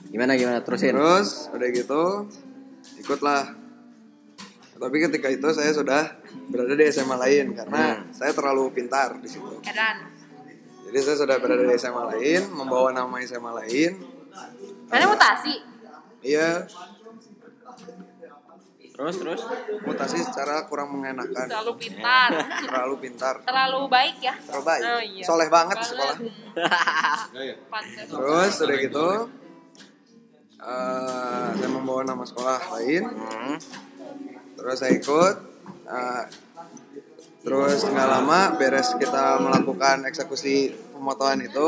[0.09, 0.65] Gimana gimana?
[0.65, 0.97] Terusin?
[0.97, 2.25] terus udah gitu
[2.97, 3.53] ikutlah.
[4.81, 6.17] Tapi ketika itu saya sudah
[6.49, 9.61] berada di SMA lain karena saya terlalu pintar di situ.
[9.61, 10.01] Edan.
[10.89, 14.01] jadi saya sudah berada di SMA lain membawa nama SMA lain.
[14.89, 15.61] Mana mutasi?
[16.25, 16.65] iya
[18.95, 19.41] Terus terus.
[19.81, 22.29] mutasi secara kurang mengenakan Terlalu pintar.
[22.61, 24.33] terlalu pintar Terlalu baik ya.
[24.39, 25.23] terlalu baik Oh, iya.
[25.23, 26.15] soleh banget di sekolah
[28.07, 29.07] terus udah gitu
[30.57, 33.55] eh, saya membawa nama sekolah lain Hmm.
[34.55, 35.35] terus saya ikut
[35.85, 36.23] eh,
[37.41, 40.55] terus nggak lama beres kita melakukan eksekusi
[40.89, 41.67] pemotoan itu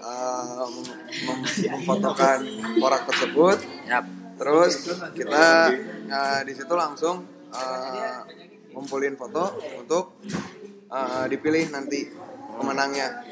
[0.00, 2.38] eh, mem- mem- memfotokan
[2.76, 4.04] porak tersebut Yap.
[4.34, 5.46] terus kita
[6.10, 7.22] eh, di situ langsung
[7.54, 8.18] eh,
[8.74, 10.18] ngumpulin foto untuk
[10.90, 12.10] eh, dipilih nanti
[12.58, 13.22] pemenangnya.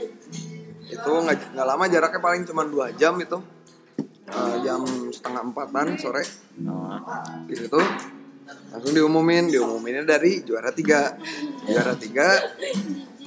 [0.88, 3.38] Itu nggak lama jaraknya paling cuma dua jam itu.
[4.28, 6.24] Eh, jam setengah empatan sore.
[7.48, 7.80] Di situ
[8.68, 11.16] langsung diumumin diumuminnya dari juara tiga.
[11.68, 12.28] Juara tiga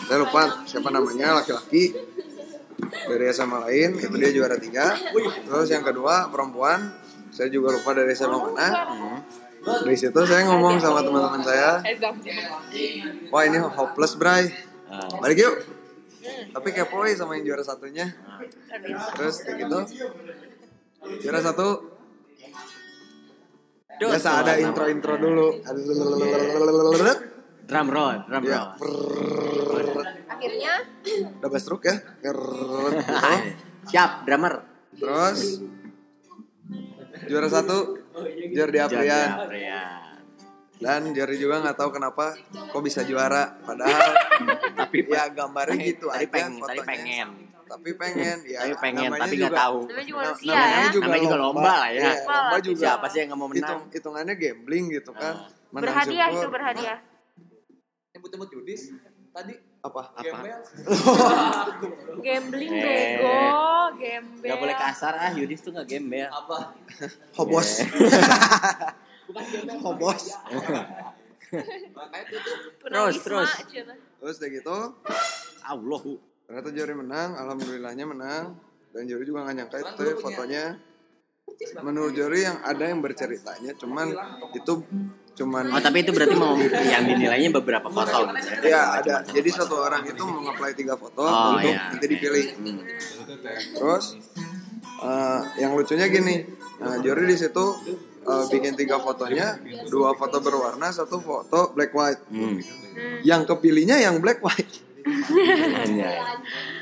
[0.01, 1.93] saya lupa siapa namanya laki-laki
[2.81, 4.97] dari SMA lain itu dia juara tiga.
[5.45, 6.89] Terus yang kedua perempuan
[7.31, 8.67] saya juga lupa dari SMA mana
[9.61, 11.81] dari situ saya ngomong sama teman-teman saya.
[13.29, 14.49] Wah ini hopeless bray.
[15.21, 15.55] Balik yuk.
[16.51, 18.09] Tapi kepoin sama yang juara satunya.
[19.17, 19.79] Terus kayak gitu.
[21.21, 21.67] Juara satu.
[24.01, 25.61] Biasa ada intro-intro dulu.
[25.61, 27.13] Ada
[27.71, 30.03] Drum roll, drum ya roll.
[30.27, 30.73] Akhirnya?
[31.39, 31.95] Double stroke ya?
[32.19, 32.33] Gitu.
[33.93, 34.65] Siap, drummer.
[34.97, 35.61] terus?
[37.29, 38.00] Juara satu
[38.51, 40.19] Jordi Aprian Aprian.
[40.77, 44.11] dan Jori juga nggak tahu kenapa kok bisa juara padahal
[44.73, 47.27] Tapi ya gambarnya gitu tadi aja pengen, fotonya tadi pengen.
[47.63, 49.77] tapi pengen ya Tapi pengen, namanya tapi nggak juga- tahu.
[49.81, 50.89] Namanya juga namanya ya.
[50.89, 51.93] juga Namanya juga lomba lah ya.
[51.93, 53.59] Iya, lomba Lomba juga Siapa sih yang nggak mau menang?
[53.61, 55.33] hitung hitungannya gambling gitu kan
[55.69, 56.41] Menang Berhadiah syukur.
[56.41, 56.97] itu berhadiah.
[58.11, 58.81] Nyebut-nyebut Yudis
[59.31, 60.37] tadi apa Apa?
[62.25, 62.81] Gambling Eh.
[62.81, 63.41] bego,
[63.97, 64.47] gembel.
[64.47, 66.29] Gak boleh kasar ah, Yudis tuh gak gembel.
[66.29, 66.77] Apa?
[67.35, 67.81] hobos
[69.27, 69.77] Bukan gembel.
[69.79, 70.23] hobos
[71.91, 72.39] Makanya tuh
[72.81, 73.49] Terus, terus.
[74.17, 74.77] terus udah gitu
[75.61, 76.01] Allah.
[76.45, 78.45] ternyata Jori menang alhamdulillahnya menang
[78.91, 80.63] dan Jori juga nggak nyangka itu fotonya
[81.79, 84.11] menurut Jori yang ada yang berceritanya cuman
[84.51, 84.73] itu
[85.31, 86.53] cuman Oh tapi itu berarti mau
[86.83, 88.67] yang dinilainya beberapa foto gitu ya?
[88.67, 91.87] ya ada jadi satu orang itu mau nge-play tiga foto Oh, untuk iya.
[91.87, 92.45] nanti dipilih
[93.73, 94.05] terus
[94.99, 96.43] eh, yang lucunya gini
[96.77, 97.65] nah, Jori di situ
[98.21, 99.55] eh, bikin tiga fotonya
[99.87, 102.59] dua foto berwarna satu foto black white Hmm.
[103.23, 104.67] yang kepilihnya yang black white
[105.01, 106.19] Anjay.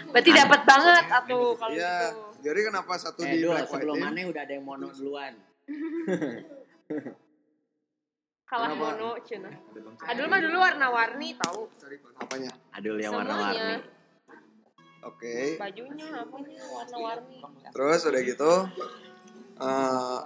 [0.10, 2.20] Berarti dapat banget atuh kalau Iya, gitu.
[2.44, 5.34] jadi kenapa satu Eh, di black white sebelum mana udah ada yang mono duluan.
[8.50, 8.98] Kalah Kenapa?
[8.98, 9.50] mono, cina.
[10.10, 11.70] Aduh mah dulu warna-warni tahu.
[12.18, 12.50] apanya?
[12.74, 13.78] Adul yang warna-warni.
[15.06, 15.54] Oke.
[15.62, 17.38] Bajunya apanya warna-warni.
[17.70, 18.54] Terus udah gitu,
[19.62, 20.18] eh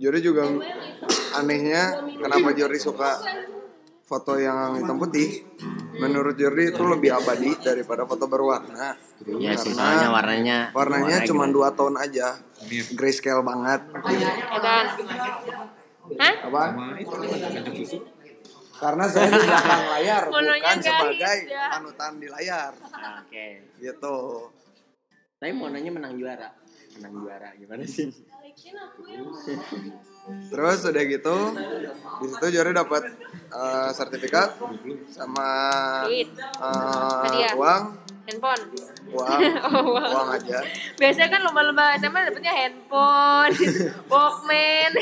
[0.00, 0.48] Jori juga
[1.36, 3.20] anehnya kenapa Jori suka
[4.08, 5.44] foto yang hitam putih.
[6.00, 8.96] Menurut Jori itu lebih abadi daripada foto berwarna.
[9.20, 11.54] Iya sih, Karena soalnya warnanya warnanya warna cuma gitu.
[11.60, 12.40] dua tone aja,
[12.96, 13.84] grayscale banget.
[13.92, 14.84] Edan.
[16.16, 16.34] Hah?
[16.42, 16.62] Apa?
[18.74, 21.68] Karena saya di belakang layar bukan sebagai ya.
[21.70, 23.46] panutan di layar, Ah, Oke.
[23.76, 24.16] gitu.
[25.36, 26.48] Tapi mononya menang juara.
[26.96, 28.08] Menang juara gimana sih?
[30.50, 31.36] Terus udah gitu,
[32.20, 33.02] di situ Jori dapat
[33.48, 34.56] eh, sertifikat
[35.06, 35.48] sama
[36.06, 36.26] eh,
[36.58, 37.52] Hadiah.
[37.54, 37.82] uang,
[38.30, 38.62] Handphone.
[39.10, 40.06] uang, Oh, uang.
[40.08, 40.58] uang aja.
[40.94, 43.52] Biasanya kan lomba-lomba SMA dapetnya handphone,
[44.12, 44.92] Walkman.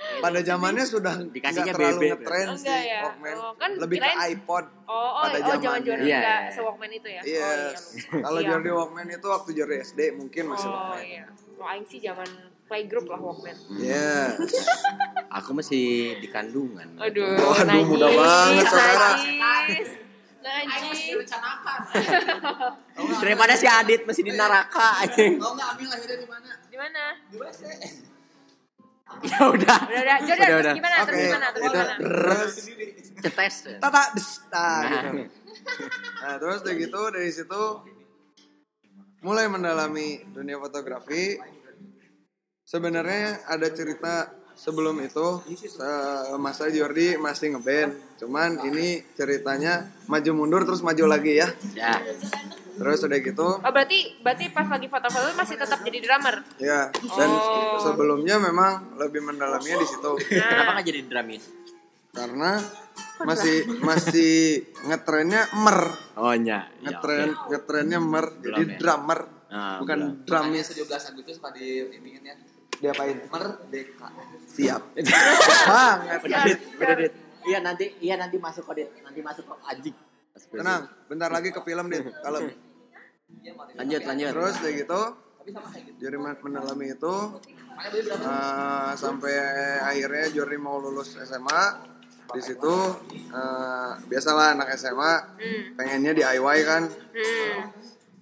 [0.00, 2.08] Pada zamannya sudah Dikasihnya nggak terlalu BB.
[2.14, 3.00] ngetren Oh, sih ya?
[3.04, 4.64] Walkman, Oh, kan lebih ke kirain- iPod.
[4.82, 5.60] Oh, oh, Pada oh zamannya.
[5.60, 6.50] jangan Jordi Iya, enggak iya.
[6.50, 7.20] se-Walkman itu ya?
[7.22, 7.28] Yes.
[7.28, 7.50] Oh,
[8.16, 8.22] iya.
[8.22, 8.48] Kalau Iya.
[8.48, 11.02] Jordi Walkman itu waktu Jordi SD mungkin masih Oh Walkman.
[11.04, 11.24] iya.
[11.28, 12.28] Kalau aing sih zaman
[12.64, 13.56] playgroup lah Walkman.
[13.76, 14.38] Yes.
[15.30, 15.84] Aku masih
[16.16, 16.88] di kandungan.
[16.96, 19.10] Aduh, Waduh, najis, muda banget, saudara.
[20.50, 21.00] Najis.
[22.98, 23.18] Najis.
[23.22, 25.38] Daripada si Adit masih di neraka anjing.
[25.38, 26.50] Tahu nggak Aming lahirnya di mana?
[26.66, 27.02] Di mana?
[27.30, 27.62] Di WC.
[29.26, 29.80] Ya udah.
[29.90, 30.18] Udah, udah.
[30.22, 30.74] Jordan, Udah, terus udah.
[30.78, 30.96] gimana?
[31.02, 31.46] Terus Oke, gimana?
[31.50, 31.94] Terus gimana?
[31.98, 32.52] terus
[33.20, 33.54] Cetes.
[33.82, 34.02] tata
[34.54, 35.22] nah, gitu.
[36.22, 37.62] Nah, terus udah gitu dari situ
[39.20, 41.36] mulai mendalami dunia fotografi.
[42.64, 44.30] Sebenarnya ada cerita
[44.60, 45.26] sebelum itu
[45.58, 45.80] se-
[46.36, 47.96] masa Jordi masih ngeband.
[48.16, 49.72] Cuman ini ceritanya
[50.04, 51.48] maju mundur terus maju lagi ya.
[51.72, 51.96] Ya.
[52.70, 56.40] Terus udah gitu Oh berarti berarti pas lagi foto-foto masih tetap jadi drummer.
[56.58, 57.76] ya dan Oh.
[57.78, 61.44] sebelumnya memang lebih mendalaminya di situ Kenapa nggak jadi drumis?
[62.10, 62.58] karena
[63.20, 64.32] masih masih
[64.82, 65.78] ngetrennya mer
[66.16, 66.72] Oh nya.
[66.74, 67.48] Ya, ngetren oke.
[67.50, 68.76] ngetrennya mer jadi ya?
[68.76, 70.24] drummer Ah, bukan belum.
[70.24, 72.34] drumis 17 Agustus pada diimingin ya.
[72.80, 74.08] Diapain Merdeka.
[74.46, 74.82] siap
[75.70, 76.08] banget
[76.42, 76.60] dit,
[76.98, 77.12] dit.
[77.40, 78.88] Iya nanti, iya nanti masuk kok dit.
[79.00, 79.96] Nanti masuk kok anjing.
[80.50, 82.40] tenang bentar lagi ke film dit kalau
[83.76, 84.28] Lanjut, lanjut.
[84.32, 85.00] terus kayak gitu
[85.98, 87.14] Jori men- mendalami itu
[88.10, 89.34] eh, sampai
[89.80, 91.62] akhirnya Jori mau lulus SMA
[92.30, 92.74] di situ
[93.28, 95.62] eh, biasalah anak SMA Hmm.
[95.74, 97.58] pengennya DIY kan Hmm.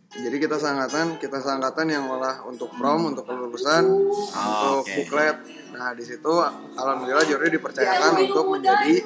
[0.08, 4.94] Jadi kita sangatan kita sangatan yang malah untuk prom untuk kelulusan untuk oke.
[5.04, 5.36] buklet.
[5.76, 6.32] Nah di situ
[6.80, 9.04] alhamdulillah Jori dipercayakan untuk menjadi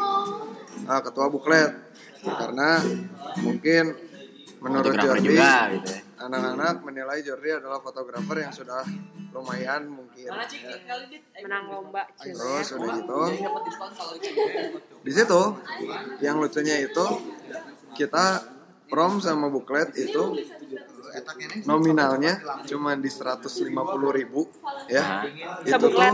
[0.87, 1.75] eh, ketua buklet.
[2.23, 2.79] Karena
[3.43, 3.99] mungkin
[4.63, 6.01] menurut Fotografer Jordi juga gitu ya.
[6.23, 8.87] anak-anak menilai Jordi adalah fotografer yang sudah
[9.35, 10.31] lumayan mungkin.
[10.31, 10.47] Ya.
[11.43, 12.07] Menang lomba.
[12.15, 13.21] Terus udah gitu.
[15.03, 15.43] Di situ
[16.23, 17.07] yang lucunya itu
[17.99, 18.39] kita
[18.93, 20.37] prom sama buklet itu
[21.65, 22.37] nominalnya
[22.69, 23.73] cuma di 150.000
[24.13, 24.41] ribu
[24.85, 25.25] ya.
[25.65, 26.13] Itu tuh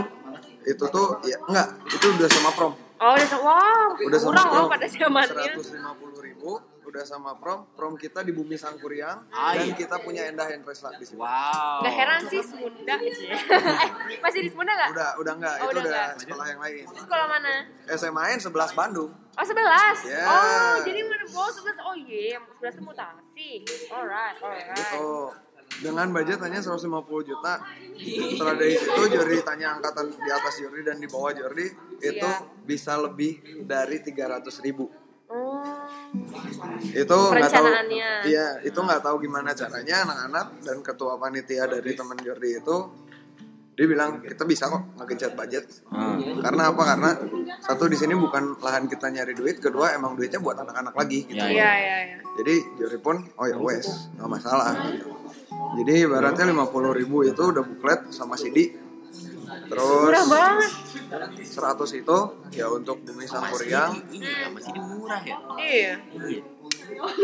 [0.63, 2.73] itu tuh ya enggak itu udah sama prom.
[2.99, 4.59] Oh udah se- wow, udah sama kurang prom.
[4.59, 5.51] loh pada zamannya.
[5.59, 6.51] 150.000 ribu
[6.89, 9.75] udah sama prom prom kita di bumi sangkuriang Ah, dan iya.
[9.75, 11.81] kita punya Endah Hendresla di situ Wow.
[11.81, 13.29] Gak heran sih Semunda sih.
[13.29, 14.89] eh, masih di Semunda gak?
[14.91, 16.09] udah udah enggak Oh, itu udah udah enggak.
[16.19, 17.53] sekolah yang lain Sekolah mana?
[17.87, 19.97] SMAN 11 Bandung Oh sebelas.
[20.03, 20.27] Yeah.
[20.27, 21.23] Oh jadi mana?
[21.29, 21.77] Oh sebelas.
[21.81, 23.51] Oh iya, sebelas itu mutasi.
[23.87, 24.67] Alright, alright.
[24.67, 25.31] gitu
[25.69, 26.81] dengan budget hanya 150
[27.23, 27.61] juta
[27.93, 31.67] setelah dari situ Jordi tanya angkatan di atas Jordi dan di bawah Jordi
[31.99, 32.41] itu Iya.
[32.59, 34.98] bisa lebih dari 300 ribu Oh.
[36.83, 37.67] Itu nggak tahu.
[38.25, 42.77] Iya itu nggak tahu gimana caranya anak-anak dan ketua panitia dari teman Jordi itu
[43.79, 45.65] dia bilang kita bisa kok ngegencet budget.
[46.43, 46.81] Karena apa?
[46.83, 47.09] Karena
[47.63, 51.39] satu di sini bukan lahan kita nyari duit kedua emang duitnya buat anak-anak lagi gitu.
[51.39, 52.17] Ya, Iya, iya, iya.
[52.43, 54.75] jadi Jordi pun oh ya wes nggak masalah.
[54.91, 55.07] Gitu.
[55.79, 58.88] jadi ibaratnya 50 ribu itu udah buklet sama CD
[59.69, 60.71] terus Murah banget.
[61.39, 61.45] 100
[61.95, 62.17] itu
[62.51, 65.37] ya untuk bumi sangkuriang Iya, masih di murah ya.
[65.55, 65.93] Iya.
[66.19, 66.41] Iya.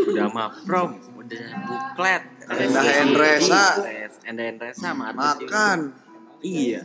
[0.06, 2.22] Udah mah prom, udah buklet.
[2.46, 3.64] Endah Endresa.
[4.24, 5.78] Endah Endresa sama artis makan
[6.38, 6.46] itu.
[6.46, 6.82] Iya.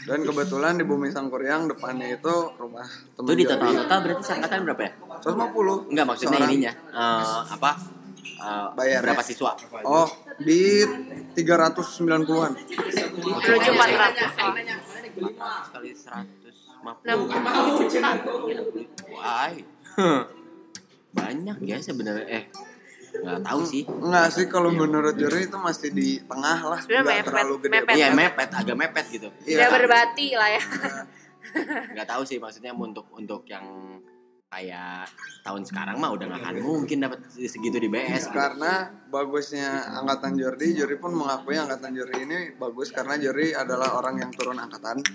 [0.00, 4.58] dan kebetulan di bumi sangkuriang depannya itu rumah Itu temen di total total berarti seangkatan
[4.64, 4.92] berapa ya?
[5.20, 6.50] 150 Enggak maksudnya Seorang.
[6.50, 6.72] ininya.
[6.72, 7.70] eh, apa?
[8.32, 9.12] Eh, Bayarnya.
[9.12, 9.52] berapa siswa?
[9.82, 10.08] Oh,
[10.38, 10.84] di
[11.32, 12.52] 390-an.
[12.52, 14.52] Menuju 400 lah.
[15.62, 17.04] Sekali 150.
[17.92, 18.16] Enam
[19.12, 19.52] Wah.
[21.10, 22.44] Banyak ya sebenarnya eh
[23.10, 23.82] nggak tahu sih.
[23.84, 27.72] Enggak sih kalau menurut Juri itu masih di tengah lah, mepet- terlalu gede.
[27.74, 27.94] mepet.
[27.98, 29.28] Iya mepet, agak mepet gitu.
[29.42, 29.66] Iya.
[29.66, 30.62] Tidak berbati lah ya.
[31.90, 33.66] Nggak tahu sih maksudnya untuk untuk yang
[34.50, 35.06] kayak
[35.46, 38.26] tahun sekarang mah udah nggak akan mungkin dapat segitu di BS.
[38.26, 38.34] gitu.
[38.34, 44.18] Karena bagusnya angkatan Jordi, Jordi pun mengakui angkatan Jordi ini bagus karena Jordi adalah orang
[44.18, 45.06] yang turun angkatan.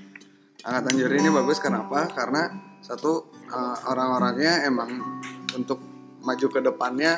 [0.64, 2.08] Angkatan Jordi ini bagus kenapa?
[2.16, 2.48] Karena
[2.80, 5.20] satu eh, orang-orangnya emang
[5.52, 5.84] untuk
[6.24, 7.12] maju ke depannya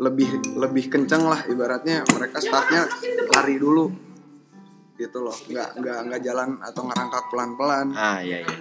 [0.00, 2.84] lebih lebih kenceng lah ibaratnya mereka startnya
[3.32, 3.88] lari dulu
[4.96, 8.56] gitu loh nggak nggak nggak jalan atau ngerangkak pelan pelan Ah iya iya.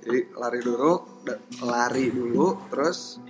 [0.00, 0.92] Jadi lari dulu
[1.64, 3.20] lari dulu terus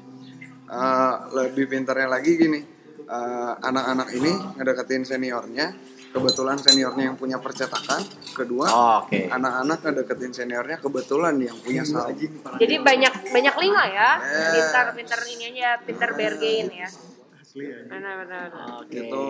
[0.71, 2.61] eh, lebih pintarnya lagi gini
[3.05, 5.75] eh, anak-anak ini ngedeketin seniornya
[6.11, 8.03] kebetulan seniornya yang punya percetakan
[8.35, 9.31] kedua Oh, Oke.
[9.31, 12.27] anak-anak ngedeketin seniornya kebetulan yang punya salji
[12.59, 14.11] Jadi banyak banyak link lah ya.
[14.19, 14.51] Yes.
[14.59, 16.89] Pintar pintar ini aja, pintar bargain ya.
[17.91, 18.47] Benar benar.
[18.51, 18.69] benar.
[18.83, 18.91] Oke.
[18.95, 19.27] gitu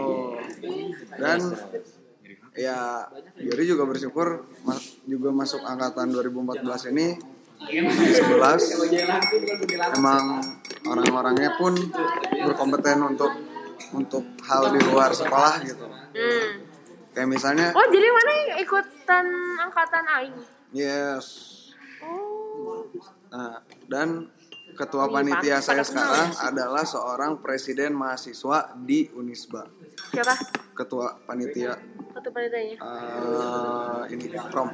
[1.21, 1.41] dan
[2.53, 4.27] ya Yuri juga bersyukur
[4.61, 7.15] ma- juga masuk angkatan 2014 ini
[7.61, 7.79] di
[8.11, 8.75] 11
[9.93, 10.41] emang
[10.83, 11.77] orang-orangnya pun
[12.41, 13.33] berkompeten untuk
[13.93, 16.67] untuk hal di luar sekolah gitu Hmm.
[17.13, 19.27] kayak misalnya Oh jadi mana yang ikutan
[19.61, 20.35] angkatan aing?
[20.73, 21.27] yes
[22.01, 22.83] Oh.
[23.29, 24.27] nah dan
[24.73, 26.49] ketua panitia saya sekarang ya.
[26.49, 29.71] adalah seorang presiden mahasiswa di Unisba
[30.09, 30.35] Siapa?
[30.73, 31.79] ketua panitia
[32.11, 32.77] Satu panitianya.
[32.77, 34.69] eh, ini prom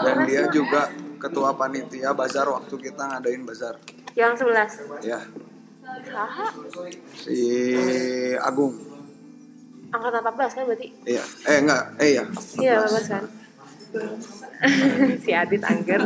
[0.00, 0.88] dan dia juga
[1.18, 3.76] ketua panitia bazar waktu kita ngadain bazar
[4.12, 4.70] Yang sebelas.
[5.02, 5.20] ya
[6.02, 6.46] Saha?
[7.14, 7.38] si
[8.36, 8.74] Agung
[9.90, 10.88] Angkatan 14 kan berarti?
[11.04, 12.24] iya eh enggak eh ya
[12.56, 13.24] Iya, 14 kan.
[15.24, 16.02] si Adit Angger.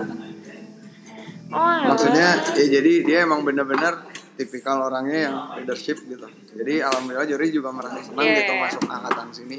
[1.52, 1.86] Oh, ya.
[1.86, 3.92] maksudnya ya jadi dia emang bener-bener
[4.34, 8.62] tipikal orangnya yang leadership gitu jadi alhamdulillah Jori juga merasa senang gitu iya.
[8.62, 9.58] masuk angkatan sini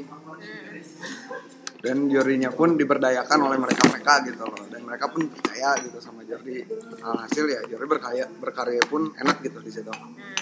[1.80, 6.24] dan Jorinya pun diberdayakan oleh mereka mereka gitu loh dan mereka pun percaya gitu sama
[6.24, 6.64] Jori
[7.00, 10.34] alhasil ya Jori berkarya berkarya pun enak gitu di situ Hmm.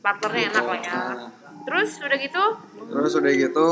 [0.00, 0.92] Partnernya enak lah ya.
[0.96, 1.28] Nah,
[1.68, 2.44] Terus udah gitu?
[2.88, 3.68] Terus udah gitu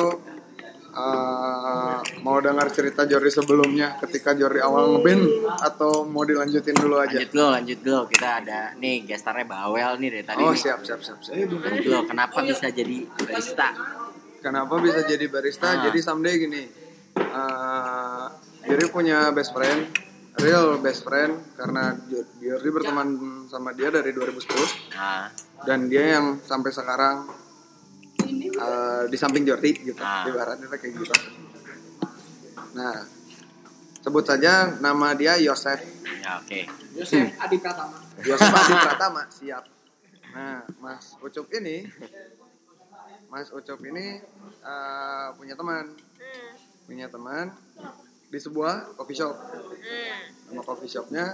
[0.98, 5.22] eh, mau dengar cerita Jori sebelumnya ketika Jori awal ngeband
[5.60, 7.16] atau mau dilanjutin dulu aja?
[7.16, 8.00] Lanjut dulu, lanjut dulu.
[8.06, 10.40] Kita ada nih gestarnya Bawel nih dari tadi.
[10.40, 10.58] Oh nih.
[10.58, 11.34] siap siap siap siap.
[11.38, 12.00] Lanjut dulu.
[12.04, 13.68] Kenapa bisa jadi barista?
[14.38, 15.68] Kenapa bisa jadi barista?
[15.68, 15.82] Ah.
[15.84, 16.62] Jadi someday gini,
[17.16, 18.24] eh,
[18.64, 19.80] Jori punya best friend,
[20.36, 23.08] real best friend karena Jo- Jori berteman
[23.46, 25.26] sama dia dari 2010 Nah,
[25.64, 27.26] dan dia yang sampai sekarang
[28.58, 30.24] eh, di samping Jordi gitu, Ah.
[30.24, 31.14] ibaratnya kayak gitu.
[32.70, 33.06] Nah,
[33.98, 35.80] sebut saja nama dia Yosef.
[36.18, 36.60] ya oke.
[36.94, 37.96] Yosef Adi Pratama.
[38.20, 39.64] Yosef Adi Pratama siap.
[40.28, 41.88] Nah, Mas Ucup ini,
[43.26, 44.20] Mas Ucup ini
[44.60, 46.52] eh, punya teman, Hmm.
[46.84, 47.46] punya teman
[48.26, 49.32] di sebuah coffee shop.
[49.32, 50.20] Hmm.
[50.48, 51.26] Nama coffee shopnya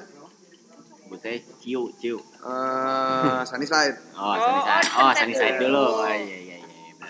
[1.05, 2.16] Sebutnya Ciu, Ciu.
[2.16, 3.97] eh, Sunnyside.
[4.14, 4.89] Oh, Oh, Sunnyside.
[4.89, 5.85] oh, Oh, Sunnyside dulu.
[6.01, 6.53] Oh, iya, iya.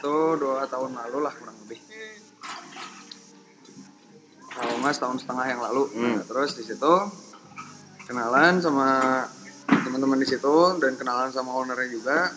[0.04, 1.80] Itu dua tahun lalu lah kurang lebih.
[1.80, 2.12] Hmm.
[4.52, 5.88] Kalau nggak setahun setengah yang lalu.
[5.96, 6.20] Hmm.
[6.20, 6.94] Nah, terus di situ
[8.04, 9.24] kenalan sama
[9.64, 12.28] teman-teman di situ dan kenalan sama ownernya juga.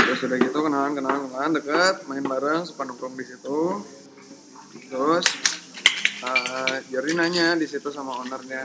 [0.00, 3.60] Terus udah gitu kenalan kenalan kenalan deket main bareng suka nongkrong di situ.
[4.88, 5.28] Terus
[6.24, 8.64] uh, Jerry nanya di situ sama ownernya,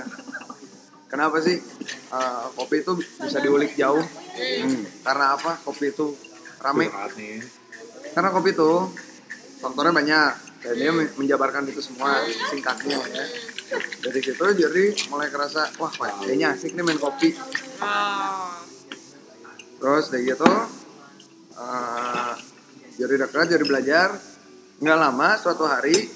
[1.12, 1.60] kenapa sih
[2.08, 4.00] uh, kopi itu bisa diulik jauh?
[4.00, 5.60] Hmm, Karena apa?
[5.60, 6.32] Kopi itu
[6.64, 6.88] rame.
[8.16, 8.88] karena kopi tuh
[9.60, 10.32] faktornya banyak.
[10.64, 13.26] Dan dia men- menjabarkan itu semua singkatnya ya.
[14.00, 17.36] Dari situ jadi mulai kerasa wah kayaknya asik nih main kopi.
[19.84, 20.48] Terus dari gitu
[21.60, 22.34] eh,
[22.96, 24.16] jadi dekat jadi belajar.
[24.80, 26.08] Nggak lama suatu hari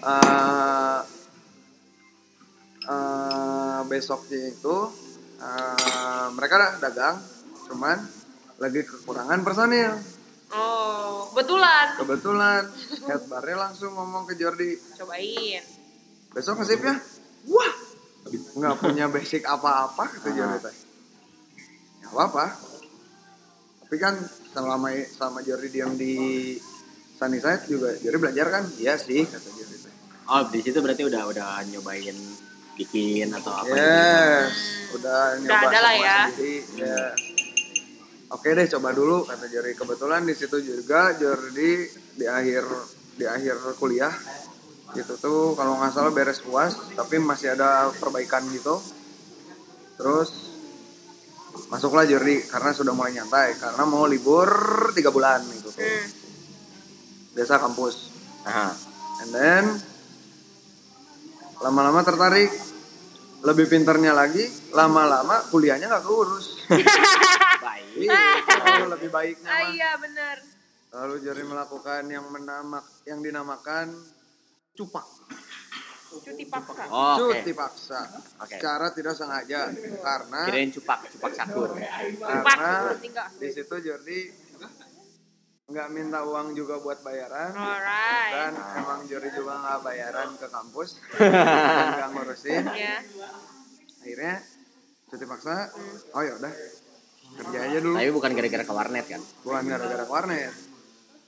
[0.00, 1.00] eh,
[2.88, 4.76] eh, besoknya itu
[5.36, 7.20] eh, mereka dagang
[7.68, 7.98] cuman
[8.56, 9.92] lagi kekurangan personil.
[10.54, 11.86] Oh, kebetulan.
[11.98, 12.62] kebetulan.
[13.10, 14.78] Head barnya langsung ngomong ke Jordi.
[14.96, 15.62] Cobain.
[16.36, 16.94] besok nge ya?
[17.48, 17.72] Wah!
[18.28, 20.76] Nggak punya basic apa-apa kata Jordi teh.
[22.04, 22.46] Nggak apa-apa.
[23.86, 24.14] Tapi kan
[24.52, 26.14] selama selama Jordi diam di
[27.16, 28.64] Sunnyside juga Jordi belajar kan?
[28.76, 29.94] Iya sih kata Jordi teh.
[30.28, 32.16] Oh, di situ berarti udah udah nyobain
[32.76, 33.80] bikin atau apa gitu.
[33.80, 34.54] yes.
[34.92, 36.18] Udah nyoba ada lah ya.
[36.28, 37.25] sendiri ya
[38.26, 42.64] oke deh coba dulu kata Jordi kebetulan di situ juga Jordi di akhir
[43.16, 44.12] di akhir kuliah.
[44.94, 48.78] Gitu tuh kalau nggak salah beres puas tapi masih ada perbaikan gitu.
[49.98, 50.30] Terus
[51.72, 54.48] masuklah Jordi karena sudah mulai nyantai karena mau libur
[54.96, 55.70] tiga bulan gitu.
[55.72, 56.06] Tuh Hmm.
[57.36, 57.96] biasa kampus.
[58.46, 58.70] Aha.
[59.16, 59.64] and then
[61.64, 62.52] lama-lama tertarik.
[63.44, 64.42] Lebih pinternya lagi
[64.74, 67.84] lama-lama kuliahnya nggak keurus Baik.
[67.96, 70.36] Itu lebih baiknya Ah, iya benar.
[70.88, 73.92] lalu Jordi melakukan yang menamak yang dinamakan
[74.72, 75.04] cupak
[76.16, 76.88] Cuti paksa.
[76.88, 77.42] Oh, Oke.
[77.42, 78.00] cuti paksa
[78.40, 78.48] Oke.
[78.50, 81.76] secara tidak sengaja karena Kirain cupak, cupak sakur.
[81.76, 82.96] karena
[83.36, 84.20] di situ Jordi
[85.66, 88.32] nggak minta uang juga buat bayaran Alright.
[88.32, 90.90] dan emang Jordi juga nggak bayaran ke kampus
[91.20, 92.96] dan nggak ngurusin Ya.
[94.00, 94.34] akhirnya
[95.06, 95.70] cuti paksa
[96.12, 96.52] oh ya udah
[97.36, 99.22] kerja aja dulu Tapi bukan gara-gara ke warnet kan?
[99.42, 100.54] bukan gara-gara ke warnet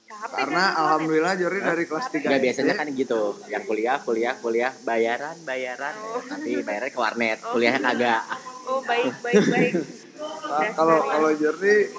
[0.09, 0.79] Capek karena kan?
[0.81, 3.23] alhamdulillah Jordi dari kelas 3 Enggak biasanya kan gitu.
[3.45, 5.93] Yang kuliah, kuliah, kuliah, bayaran, bayaran.
[6.25, 8.23] Tapi bayarnya ke warnet, kuliahnya kagak.
[8.65, 9.73] Oh baik baik baik.
[10.73, 11.93] Kalau kalau Jordi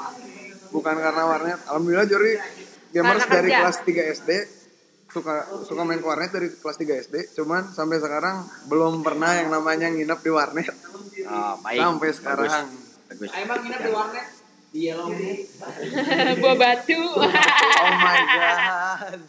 [0.73, 2.33] bukan karena warnet alhamdulillah Jordi
[2.89, 3.59] gamers Karena dari kerja.
[3.61, 4.31] kelas 3 SD
[5.09, 5.33] suka
[5.65, 9.89] suka main ke warnet dari kelas 3 SD cuman sampai sekarang belum pernah yang namanya
[9.89, 10.69] nginep di warnet
[11.25, 11.79] Oh, baik.
[11.81, 12.65] sampai sekarang.
[13.09, 13.29] Bagus.
[13.33, 14.27] Emang nginep di warnet?
[14.69, 15.09] Di Yellow
[16.45, 17.01] Buah batu.
[17.09, 19.19] oh my god.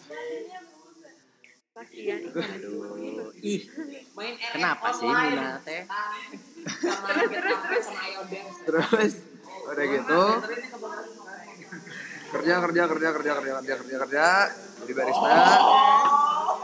[1.81, 2.21] Kasihan.
[2.29, 3.65] Aduh, ih.
[4.53, 5.89] Kenapa sih Muna teh?
[6.61, 7.87] Terus terus.
[8.69, 8.87] Terus.
[8.93, 9.15] terus.
[9.65, 10.23] Udah gitu.
[12.31, 14.27] kerja kerja kerja kerja kerja kerja kerja kerja.
[14.85, 15.31] Jadi barista.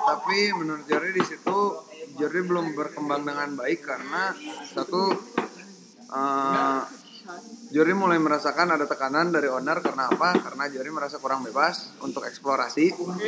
[0.06, 1.58] Tapi menurut Jordi di situ
[2.16, 4.32] Jordi belum berkembang dengan baik karena
[4.72, 5.02] satu
[6.06, 6.80] eh
[7.74, 10.38] Jordi mulai merasakan ada tekanan dari owner karena apa?
[10.38, 12.94] Karena Jordi merasa kurang bebas untuk eksplorasi.
[12.94, 13.18] Hmm.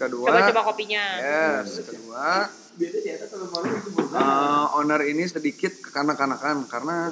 [0.00, 1.04] Kedua, Coba-coba kopinya.
[1.20, 2.48] Yes, kedua
[2.78, 7.10] eh, owner ini sedikit kekanak-kanakan karena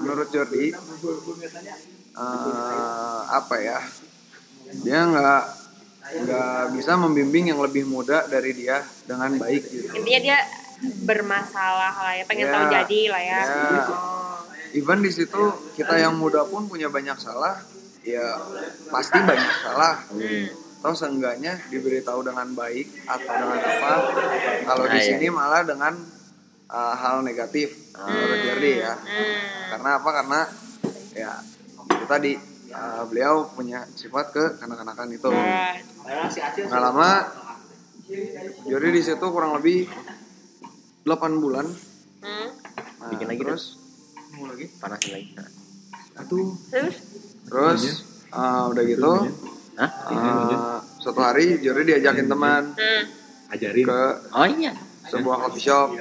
[0.00, 0.72] menurut Jordi
[2.16, 3.80] eh, apa ya
[4.82, 5.61] dia nggak
[6.12, 9.88] nggak bisa membimbing yang lebih muda dari dia dengan baik gitu.
[9.96, 10.38] Intinya dia
[11.02, 12.52] bermasalah lah ya, pengen Ya.
[12.52, 13.40] tahu jadi lah ya.
[13.40, 13.82] Ya.
[13.88, 14.38] Oh.
[14.72, 15.42] Even di situ
[15.72, 17.60] kita yang muda pun punya banyak salah,
[18.02, 18.40] ya
[18.88, 20.00] pasti banyak salah.
[20.10, 20.48] Hmm.
[20.82, 23.90] Atau seenggaknya diberitahu dengan baik atau dengan apa.
[24.66, 25.08] Kalau di Ah, iya.
[25.14, 25.94] sini malah dengan
[26.66, 28.94] uh, hal negatif menurut Jordi ya.
[28.98, 29.38] Hmm.
[29.70, 30.10] Karena apa?
[30.10, 30.40] Karena
[31.14, 31.32] ya
[31.86, 32.32] itu tadi
[32.72, 35.28] uh, beliau punya sifat ke kanak-kanakan itu.
[35.28, 35.84] Alright.
[36.58, 37.10] Nggak lama
[38.64, 39.86] Jordi di situ kurang lebih
[41.04, 41.08] 8
[41.38, 41.66] bulan.
[42.22, 42.48] Hmm.
[42.98, 43.64] Nah, Bikin lagi terus
[44.78, 45.28] Panasin lagi.
[46.12, 46.94] Terus?
[47.42, 47.82] terus
[48.30, 49.12] uh, udah gitu
[49.74, 49.90] Hah?
[50.08, 53.04] uh, suatu hari Jordi diajakin teman Hmm.
[53.50, 53.84] Ajarin.
[53.84, 54.02] ke
[54.32, 54.72] Oh iya.
[55.04, 55.92] sebuah coffee shop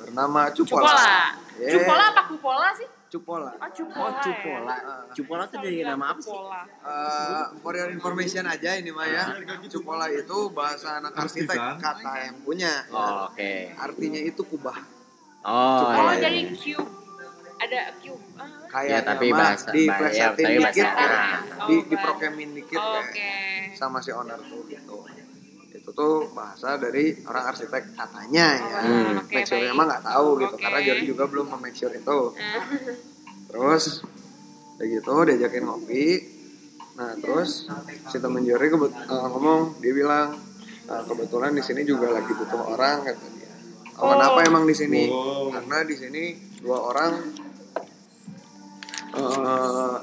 [0.00, 0.90] bernama Cupola.
[0.90, 1.14] Cupola.
[1.54, 1.72] Yeah.
[1.78, 2.88] Cupola apa kupola sih?
[3.14, 3.54] Cupola.
[3.54, 4.10] Oh, cupola.
[4.10, 4.74] Oh, Cupola.
[5.14, 6.26] Cupola tuh dari nama apa sih?
[6.26, 6.60] Cupola.
[6.82, 9.38] Uh, for your information aja ini mah ya.
[9.70, 12.82] Cupola itu bahasa anak arsitek kata yang punya.
[12.90, 13.70] Oh, Oke.
[13.72, 14.82] Artinya itu kubah.
[15.46, 16.26] Oh, Oh, iya.
[16.26, 16.90] jadi cube.
[17.54, 18.18] Ada cube.
[18.34, 18.50] Ah.
[18.66, 21.38] Kayaknya tapi mah bahasa- diplesetin ya, tapi dikit bahasa- ya.
[21.64, 23.14] Di Oh, diprokemin dikit Oke.
[23.14, 24.98] kayak sama si owner tuh gitu.
[25.84, 28.80] Itu tuh bahasa dari orang arsitek katanya ya.
[28.80, 29.20] Hmm.
[29.20, 30.62] Oke, Make sure emang nggak tahu gitu Oke.
[30.64, 32.18] karena Jordi juga belum make sure itu.
[32.34, 32.64] Ah.
[33.52, 34.00] Terus
[34.74, 36.04] udah gitu diajakin ngopi.
[36.96, 37.68] Nah terus
[38.08, 40.40] si temen Jordi kebet- eh, ngomong dia bilang
[40.84, 43.52] "Eh, kebetulan di sini juga lagi butuh orang kata dia.
[43.94, 45.04] Oh, kenapa emang di sini?
[45.52, 46.22] Karena di sini
[46.58, 47.12] dua orang
[49.14, 49.96] eh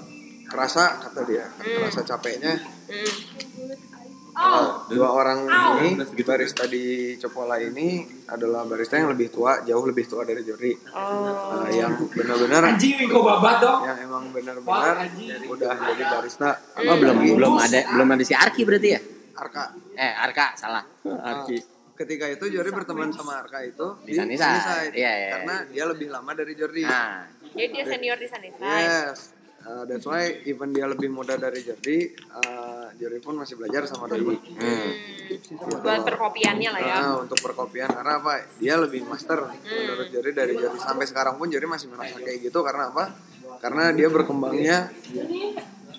[0.45, 2.53] kerasa kata dia, kerasa capeknya
[2.85, 3.90] Hmm.
[4.31, 5.43] Oh, dua orang
[5.81, 6.83] ini barista di
[7.15, 11.59] Copola ini adalah barista yang lebih tua jauh lebih tua dari Jordi oh.
[11.59, 13.83] Nah, yang benar-benar Anjing kok babat dong.
[13.83, 15.03] yang emang benar-benar
[15.45, 18.99] udah jadi barista Oh, belum Apalagi belum ada belum ada si Arki berarti ya?
[19.33, 20.83] Arka Eh, Arka salah.
[21.03, 21.59] Nah, Arki.
[21.93, 24.41] ketika itu Jordi berteman sama Arka itu Di Sunnyside.
[24.41, 24.93] Sunnyside.
[24.95, 25.29] Iya, iya.
[25.35, 28.47] karena dia lebih lama dari Jordi Nah, Jadi dia senior di sana.
[28.79, 33.85] yes Uh, that's why even dia lebih muda dari Jordi uh, Jordi pun masih belajar
[33.85, 34.57] sama Doi hmm.
[34.57, 35.81] Hmm.
[35.85, 36.95] Buat perkopiannya lah ya.
[36.97, 38.41] Ah, untuk perkopian karena apa?
[38.57, 40.77] Dia lebih master menurut Jordi dari Jordi.
[40.81, 43.13] Sampai sekarang pun Jordi masih merasa kayak gitu karena apa?
[43.61, 44.89] Karena dia berkembangnya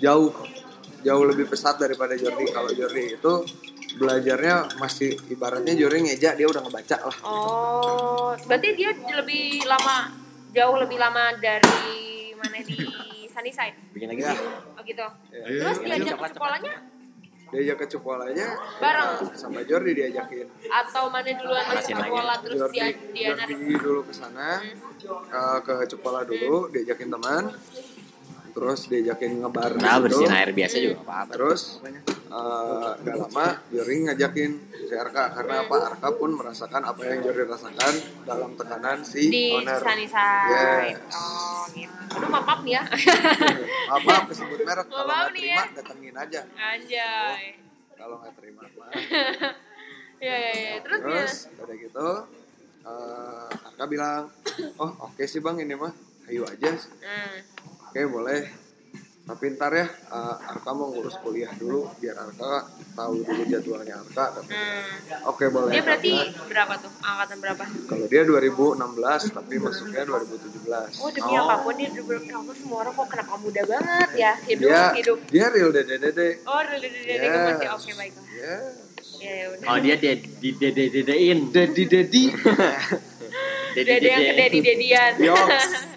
[0.02, 0.34] jauh
[1.02, 2.50] jauh lebih pesat daripada Jordi.
[2.50, 3.32] Kalau Jordi itu
[3.96, 7.16] belajarnya masih ibaratnya Jordi ngejak dia udah ngebaca lah.
[7.26, 10.12] Oh, berarti dia lebih lama,
[10.50, 13.74] jauh lebih lama dari mana di Sunnyside.
[13.96, 14.22] Bikin lagi.
[14.76, 15.06] Oh gitu.
[15.32, 15.44] Ya.
[15.48, 16.74] Terus diajak ke sekolahnya
[17.52, 18.48] diajak ke Cukolanya
[18.80, 19.28] Bareng.
[19.28, 21.92] ya, sama Jordi diajakin atau mana duluan lagi.
[21.92, 23.28] sekolah terus Jordi, dia dia.
[23.36, 24.64] Jordi dulu ke sana
[25.28, 27.52] uh, ke Cukola dulu diajakin teman
[28.53, 30.03] terus diajakin ngebar Nah, gitu.
[30.05, 31.32] bersihin air biasa juga nggak apa-apa.
[31.32, 34.50] Terus eh, gak lama Jordi ngajakin
[34.82, 39.44] si Arka karena apa Arka pun merasakan apa yang Jordi rasakan dalam tekanan si di
[39.53, 39.80] owner.
[39.80, 40.96] Yes.
[41.11, 41.96] Oh gitu.
[42.12, 42.82] Aduh maaf maaf nih ya.
[43.94, 45.62] Apa kesebut merek kalau Maaf nggak terima ya.
[45.74, 46.40] datengin aja.
[46.53, 47.44] Anjay.
[47.94, 48.90] Kalau nggak terima mah.
[50.22, 50.74] Ya ya ya.
[50.78, 51.62] Terus, Terus ya.
[51.62, 52.09] udah gitu
[52.82, 54.22] eh, Arka bilang,
[54.76, 55.90] oh oke sih bang ini mah,
[56.26, 56.70] ayo aja.
[56.70, 57.36] Hmm.
[57.93, 58.40] Oke boleh.
[59.22, 64.40] Tapi ntar ya eh, Arka mau ngurus kuliah dulu biar Arka tahu dulu jadwalnya Arka.
[64.49, 65.28] Hmm.
[65.28, 65.76] Oke boleh.
[65.76, 66.88] Dia berarti Karena berapa tuh?
[67.05, 67.64] Angkatan berapa?
[67.84, 71.05] Kalau dia 2016 tapi masuknya 2017.
[71.05, 74.82] Oh demi apa pun dia kamu semua orang kok kenapa muda banget ya hidup dia
[74.97, 75.18] hidup.
[75.28, 76.28] dia real dede dede.
[76.49, 77.45] Oh dulu dulu dulu Yes.
[77.53, 78.12] masih oke baik.
[78.32, 78.74] Yes.
[79.20, 79.66] Ya ya udah.
[79.68, 81.38] Oh, dia de di de de de dein.
[81.53, 82.24] Dedi dedi.
[83.76, 85.12] Dede Dede yang ke dedi dedian.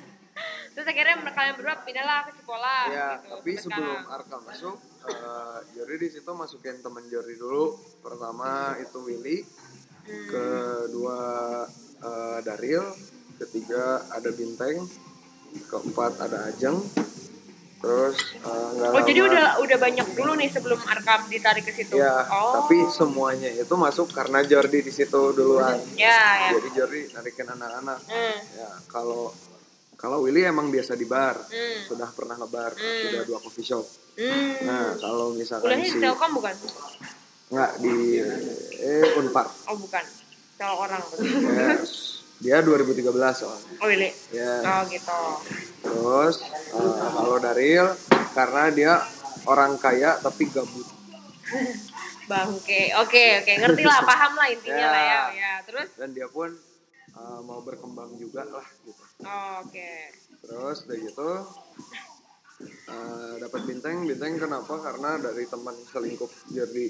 [0.86, 2.82] Terus akhirnya kalian berdua pindahlah ke sekolah.
[2.94, 4.22] ya, gitu, tapi sebelum sekarang.
[4.22, 4.76] Arka masuk,
[5.10, 7.74] eh Jori di situ masukin temen Jori dulu.
[8.06, 9.42] Pertama itu Willy,
[10.06, 10.30] Hmm.
[10.30, 11.18] kedua
[12.06, 12.86] eh, Daril,
[13.42, 14.86] ketiga ada Binteng,
[15.66, 16.78] keempat ada Ajeng,
[17.82, 21.98] terus nggak Oh jadi udah udah banyak dulu nih sebelum Arkam ditarik ke situ.
[21.98, 22.62] Ya, oh.
[22.62, 25.82] tapi semuanya itu masuk karena Jordi di situ duluan.
[25.98, 26.14] Ya
[26.46, 26.62] ya.
[26.62, 28.06] Jadi Jordi narikin anak-anak.
[28.06, 28.38] Hmm.
[28.54, 29.34] Ya, kalau
[29.96, 31.80] kalau Willy emang biasa di bar, Hmm.
[31.86, 33.02] sudah pernah ngebar, Hmm.
[33.04, 33.86] sudah dua coffee shop.
[34.16, 34.54] Hmm.
[34.62, 36.56] Nah, kalau misalkan Kuliahnya si di Telkom bukan?
[37.46, 37.96] nggak di
[38.76, 40.04] eh Unpar, Oh bukan.
[40.56, 41.04] Kalau orang.
[41.22, 42.24] Yes.
[42.36, 43.06] dia 2013
[43.38, 43.70] soalnya.
[43.78, 44.12] Oh Willy.
[44.30, 45.20] Ya, Oh gitu.
[45.82, 47.88] terus eh, kalau Daril
[48.34, 48.94] karena dia
[49.46, 50.84] orang kaya tapi gabut.
[52.26, 52.92] Bangke.
[52.98, 54.90] Oke oke ngerti lah paham lah intinya Ya.
[54.90, 55.22] lah ya.
[55.32, 55.88] Ya terus.
[55.96, 56.50] Dan dia pun
[57.08, 59.05] eh, mau berkembang juga lah gitu.
[59.24, 59.92] Oh, Oke.
[60.46, 61.32] Terus udah gitu
[62.66, 64.74] eh, dapat bintang, bintang kenapa?
[64.80, 66.88] Karena dari teman selingkup Jordi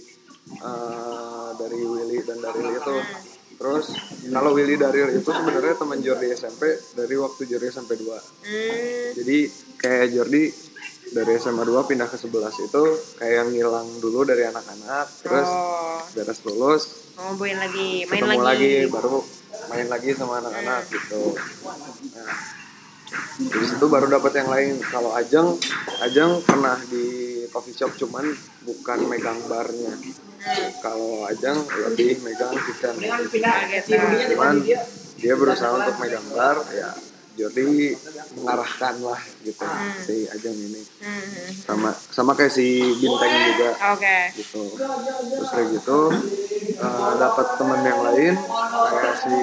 [0.57, 2.97] eh, dari Willy dan Daril itu.
[3.55, 3.86] Terus
[4.36, 6.63] kalau Willy Daril itu sebenarnya teman Jordi SMP
[6.97, 8.03] dari waktu Jordi SMP 2.
[8.03, 9.09] Hmm.
[9.15, 9.38] Jadi
[9.80, 10.43] kayak Jordi
[11.08, 12.32] dari SMA 2 pindah ke 11
[12.64, 12.84] itu
[13.16, 16.01] kayak ngilang dulu dari anak-anak terus Oh.
[16.12, 16.84] beres lulus
[17.16, 18.43] Mau main lagi, main ketemu lagi.
[18.43, 18.91] lagi.
[18.91, 19.18] baru
[19.66, 21.32] main lagi sama anak-anak gitu.
[22.12, 22.36] Nah,
[23.47, 24.74] dari situ baru dapat yang lain.
[24.84, 25.56] Kalau Ajeng,
[26.03, 27.06] Ajeng pernah di
[27.47, 29.95] coffee shop cuman bukan megang barnya.
[30.84, 31.56] Kalau Ajeng
[31.88, 32.99] lebih megang kitchen.
[32.99, 33.24] Oh.
[34.36, 34.56] Cuman
[35.16, 36.91] dia berusaha untuk megang bar, ya
[37.36, 37.91] Jordi
[38.39, 39.67] mengarahkan lah gitu
[40.07, 40.81] si Ajeng ini.
[41.03, 41.51] Hmm.
[41.67, 44.17] Sama sama kayak si Bintang juga Oke.
[44.39, 44.63] gitu
[45.36, 45.99] terus kayak gitu
[46.79, 48.33] eh, dapat teman yang lain
[48.91, 49.36] kayak si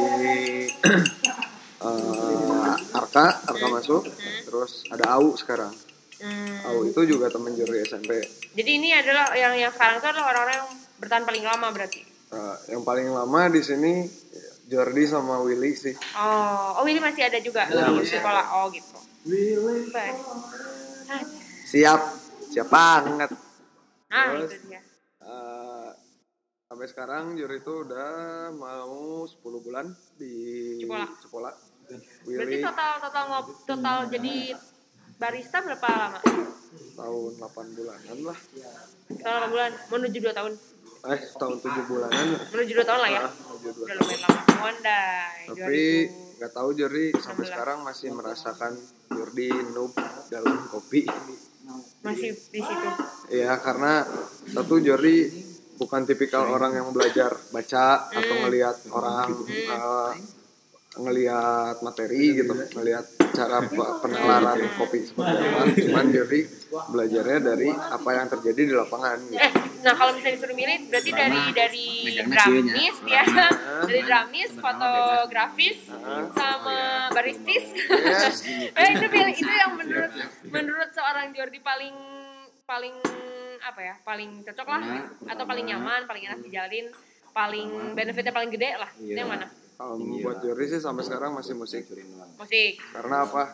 [1.86, 4.02] eh, Arka Arka masuk
[4.48, 5.72] terus ada Au sekarang
[6.22, 6.62] Hmm.
[6.70, 8.22] Au itu juga temen Jordi SMP
[8.54, 10.70] Jadi ini adalah yang yang sekarang itu adalah orang-orang yang
[11.02, 12.00] bertahan paling lama berarti.
[12.30, 14.06] Eh, yang paling lama di sini
[14.64, 18.44] Jordi sama Willy sih Oh, oh ini masih ada juga Ya, di sekolah.
[18.56, 18.96] Oh gitu.
[19.88, 20.16] Baik.
[21.64, 22.00] siap
[22.44, 23.30] siap banget
[24.08, 24.52] Ah, Terus?
[24.52, 24.80] itu dia.
[25.22, 25.90] Eh,
[26.62, 28.12] sampai sekarang Jordi itu udah
[28.52, 28.92] mau
[29.24, 30.34] 10 bulan di
[30.78, 31.06] Cipola.
[31.16, 31.50] Cipola.
[31.82, 34.34] Berarti Willy total total ngob total jadi
[35.14, 36.20] barista berapa lama?
[36.72, 38.38] tahun 8 bulanan lah
[39.06, 39.70] Total berapa bulan?
[39.88, 40.52] Menuju 2 tahun.
[41.04, 43.20] Eh tahun 7 bulanan Menuju 2 tahun lah ya.
[43.20, 44.42] Ah, menuju dua Udah lumayan lama.
[44.54, 45.40] Mondai.
[45.48, 45.82] tapi
[46.36, 47.50] nggak tahu Jordi sampai 16.
[47.50, 48.72] sekarang masih merasakan
[49.08, 49.92] Jordi noob
[50.28, 52.88] dalam kopi 2000 masih di situ.
[53.32, 54.02] ya karena
[54.46, 55.16] satu Jordi
[55.74, 58.42] bukan tipikal orang yang belajar baca atau Hmm.
[58.44, 60.10] ngelihat orang eh,
[60.92, 65.60] ngelihat materi gitu ngelihat cara pe- penalaran kopi seperti apa.
[65.72, 66.40] Cuman Jerry
[66.72, 69.40] belajarnya dari apa yang terjadi di lapangan gitu.
[69.40, 69.52] Eh,
[69.84, 71.88] nah kalau misalnya disuruh milih berarti dari dari
[72.28, 73.24] dramis ya,
[73.88, 75.78] dari dramis, fotografis,
[76.36, 77.64] sama baristis.
[77.76, 78.36] Yes.
[78.80, 80.12] eh itu pilih itu yang menurut
[80.48, 81.96] menurut seorang Jordi paling
[82.64, 82.94] paling
[83.62, 84.82] apa ya, paling cocok lah,
[85.28, 86.88] atau paling nyaman, paling enak dijalin,
[87.30, 88.90] paling benefitnya paling gede lah.
[88.96, 89.61] Itu yang mana?
[89.76, 91.88] Kalau buat Jerry sih sampai sekarang masih musik.
[92.38, 92.78] Musik.
[92.92, 93.44] karena apa?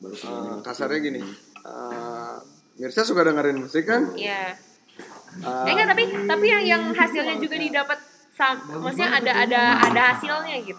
[0.00, 1.20] Eh, kasarnya gini.
[1.64, 2.36] Eh,
[2.78, 4.14] Mirsa suka dengerin musik kan?
[4.14, 4.54] Iya.
[5.38, 7.98] Eh, Eh enggak tapi tapi yang yang hasilnya juga didapat
[8.38, 10.78] sam- maksudnya ada ada ada hasilnya gitu.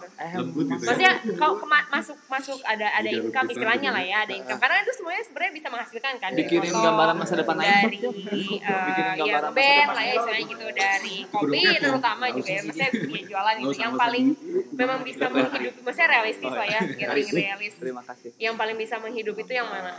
[0.80, 4.56] Maksudnya kalau kema- masuk masuk ada ada income istilahnya lah ya, ada income.
[4.56, 6.30] Karena itu semuanya sebenarnya bisa menghasilkan kan.
[6.32, 12.24] Foto, gambaran masa depan dari eh, ya band lah ya istilahnya gitu dari kopi terutama
[12.30, 12.60] juga ya.
[12.64, 14.24] maksudnya ya, jualan itu yang paling
[14.72, 17.74] memang bisa menghidupi maksudnya realistis lah ya realis.
[17.76, 18.30] Terima kasih.
[18.40, 19.92] yang paling bisa menghidupi itu yang mana?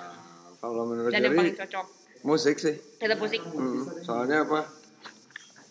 [0.57, 1.85] Kalau menurut dan yang paling cocok.
[2.21, 2.75] musik sih.
[2.97, 3.41] Tetap musik.
[3.41, 4.80] Hmm, soalnya apa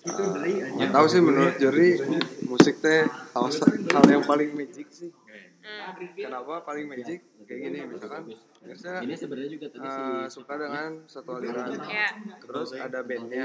[0.01, 2.01] Nggak tahu sih menurut Jerry
[2.49, 3.47] musik teh hal,
[3.93, 5.13] hal yang paling magic sih.
[5.61, 5.93] Hmm.
[6.17, 7.21] kenapa paling magic?
[7.45, 8.23] Kayak gini misalkan
[8.65, 11.69] Mirsa Ini sebenarnya juga tadi sih eh, suka dengan satu aliran.
[11.85, 12.09] Ya
[12.41, 13.45] terus ada bandnya.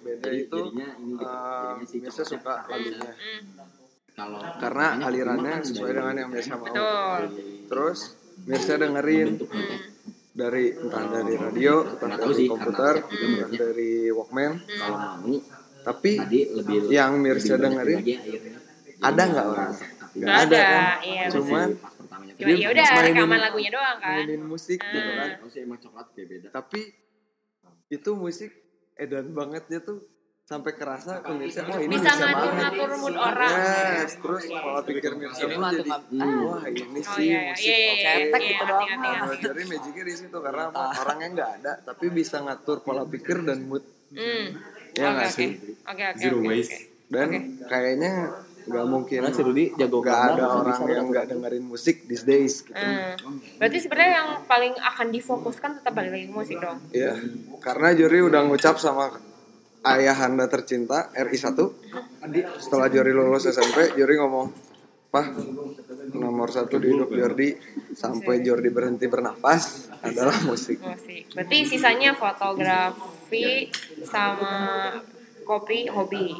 [0.00, 0.60] bandnya itu
[1.20, 3.12] eh, Mirsa suka lagunya.
[3.12, 3.68] Hmm.
[4.16, 6.64] kalau karena alirannya sesuai dengan yang Mirsa mau.
[6.68, 7.22] Betul.
[7.68, 7.98] Terus
[8.48, 9.76] Mirsa dengerin Hmm.
[10.30, 14.52] dari entah dari radio entah dari komputer entah dari Walkman.
[14.64, 14.98] Kalau
[15.28, 18.58] mau tapi tadi lebih yang Mirsa dengerin lagi akhirnya
[19.00, 19.72] ada nggak orang?
[20.10, 20.82] nggak ada ada, kan?
[21.02, 21.68] iya, cuman
[22.34, 24.16] cuma ya udah mainin- rekaman lagunya doang kan.
[24.18, 25.28] mainin musik gitu kan.
[25.36, 26.48] Kalau sih emang coklat kayak beda.
[26.50, 26.80] Tapi
[27.88, 28.50] itu musik
[28.94, 29.98] edan bangetnya tuh
[30.42, 32.58] sampai kerasa ke Mirsa wah ini bisa bisa ngatur banget.
[32.74, 33.52] ngatur mood orang.
[33.54, 35.90] Yes terus pola pikir Mirsa Ini pun mah jadi
[36.42, 37.52] wah ini oh sih iya iya.
[37.54, 37.94] musik iya iya oke.
[37.94, 38.88] iya Cetek iya gitu doang.
[39.38, 43.86] jadi magicnya di situ karena orangnya nggak ada tapi bisa ngatur pola pikir dan mood.
[44.10, 44.46] Hmm.
[44.92, 45.36] Ya Oke, nggak oke.
[45.36, 45.48] sih
[45.82, 46.52] Oke oke oke.
[46.52, 46.76] oke.
[47.08, 47.28] dan
[47.64, 48.12] kayaknya
[48.60, 52.22] nggak mungkin Karena si Rudi jago nggak gambar, ada orang yang nggak dengerin musik these
[52.22, 53.16] days gitu Hmm.
[53.56, 56.78] Berarti sebenarnya yang paling akan difokuskan tetap balik lagi ke musik dong.
[56.90, 57.16] Iya,
[57.58, 59.10] karena Juri udah ngucap sama
[59.82, 61.56] ayahanda tercinta RI1
[62.58, 64.52] setelah Juri lulus SMP Juri ngomong
[65.10, 65.26] Pah
[66.14, 67.58] nomor satu di hidup Jordi
[67.98, 71.34] sampai Jordi berhenti bernafas adalah musik Musik.
[71.34, 73.66] Berarti sisanya fotografi
[74.06, 74.54] sama
[75.42, 76.30] kopi hobi.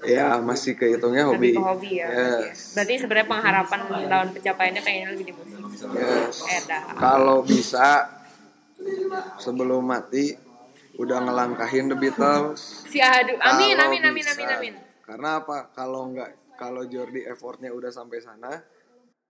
[0.00, 2.08] ya masih kehitungnya hobi ke hobi ya.
[2.08, 2.48] berarti ya.
[2.48, 5.60] yes, Berarti sebenarnya pengharapan dalam pencapaiannya pengen lebih di musik.
[5.92, 6.36] yes.
[6.48, 6.60] Eh
[6.96, 8.08] kalau bisa
[9.36, 10.32] sebelum mati
[10.96, 13.36] udah ngelangkahin The Beatles Si aduh.
[13.44, 14.74] Amin amin amin amin amin.
[15.04, 15.68] Karena apa?
[15.76, 18.52] Kalau nggak kalau Jordi effortnya udah sampai sana,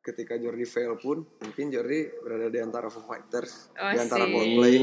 [0.02, 4.26] ketika Jordi fail pun mungkin Jordi berada di antara Foo Fighters, Oh, di antara.
[4.26, 4.74] Coldplay.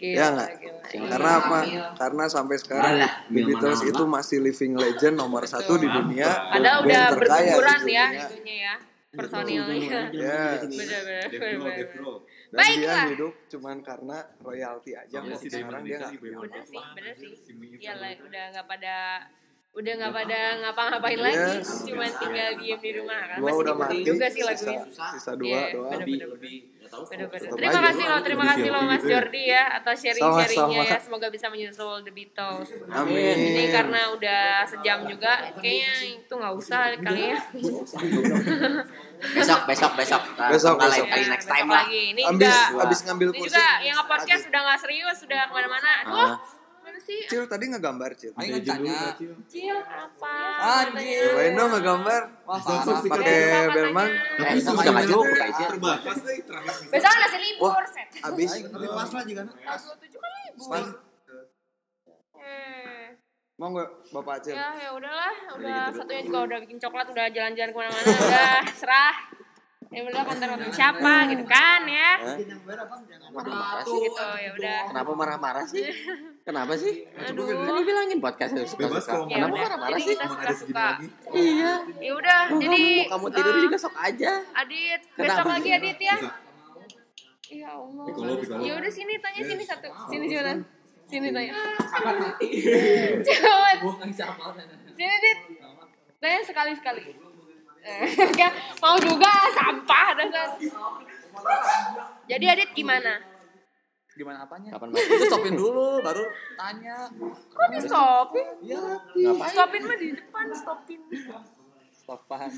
[0.00, 0.50] Gila, ya nggak?
[0.56, 1.08] gila.
[1.12, 1.58] Karena apa?
[1.92, 6.30] Karena sampai sekarang Alah, The Beatles itu masih living legend nomor satu di dunia.
[6.56, 8.24] Padahal band udah berguguran ya dunia.
[8.24, 8.74] itunya ya
[9.10, 10.00] personilnya.
[10.14, 10.58] Bener.
[10.70, 11.24] bener.
[12.50, 12.80] Dan Baiklah.
[12.80, 15.38] dia hidup cuman karena royalti aja kok.
[15.38, 17.30] Sekarang dia nggak Bener sih, bener sih.
[17.78, 18.96] Iya lah, udah nggak pada
[19.70, 21.86] udah nggak pada ngapa-ngapain lagi, Yes.
[21.86, 23.36] cuma tinggal diem di rumah kan.
[23.38, 24.82] Masih udah mati, juga sih sisa, lagunya.
[25.14, 25.90] sisa dua doang.
[25.94, 27.30] bener, bener, bener, bener.
[27.30, 30.90] Tetep Terima kasih loh, terima kasih loh Mas Jordi ya atas sharing-sharingnya Sama-sama.
[30.90, 30.98] ya.
[30.98, 32.68] Semoga bisa menyusul The Beatles.
[32.90, 33.36] Amin.
[33.38, 37.38] Ini karena udah sejam juga, kayaknya itu nggak usah kali ya.
[39.32, 41.06] besok besok besok Nah, Besok, besok.
[41.06, 42.02] kali next time lah lagi.
[42.10, 43.48] Ini Abis, juga, abis ngambil ini kursi.
[43.52, 45.90] juga yang nge-podcast sudah nggak serius, sudah ke mana-mana.
[46.02, 46.59] Aduh, mana
[47.00, 47.20] sih?
[47.26, 48.32] Cil tadi ngegambar Cil.
[48.34, 49.16] Ayo tanya.
[49.46, 50.34] Cil apa?
[50.84, 51.24] Anjir.
[51.26, 52.22] Cobain dong ngegambar.
[52.44, 53.00] Wah, parah.
[53.02, 54.08] Pakai Besok Belman.
[54.08, 54.42] katanya.
[54.42, 55.66] eh itu udah nggak cukup kayaknya
[56.90, 58.08] Besok masih libur, set.
[58.22, 58.50] Abis
[58.90, 59.42] Pas lah juga.
[59.44, 60.84] Tanggal 27 kan libur.
[63.54, 64.56] Mau nggak Bapak Acil?
[64.56, 69.16] ya ya udahlah, udah satunya juga udah bikin coklat, udah jalan-jalan ke mana-mana, udah serah.
[69.90, 72.12] Ya udah konten-konten siapa gitu kan ya.
[73.28, 74.80] marah-marah sih Gitu ya udah.
[74.88, 75.82] kenapa marah-marah sih
[76.40, 77.46] kenapa sih Aduh.
[77.46, 80.54] Tadi bilangin podcast itu suka Bebas suka Ya kenapa udah, marah-marah sih kita Emang ada
[80.56, 81.06] segini lagi.
[81.36, 85.70] iya Ya udah, jadi mau kamu tidur eh, juga sok aja Adit, Kenapa besok lagi
[85.76, 86.16] Adit ya.
[87.50, 88.06] Ya Allah.
[88.62, 89.90] Ya udah sini tanya sini satu.
[90.06, 90.62] Sini Jonan.
[91.10, 91.50] Sini tanya.
[93.26, 93.78] Cepet.
[94.98, 95.38] Sini Dit.
[96.22, 97.10] Tanya sekali-sekali.
[97.82, 98.06] Eh,
[98.38, 100.48] kan mau juga sampah dasar.
[102.30, 103.18] Jadi Adit gimana?
[104.20, 105.08] Gimana apanya Kapan masuk?
[105.10, 106.96] itu stopin dulu baru tanya
[107.48, 108.46] Kok di stopin?
[108.60, 108.82] iya
[109.16, 109.50] Ngapain?
[109.50, 111.00] Stopin mah di depan, stopin.
[111.94, 112.50] stopan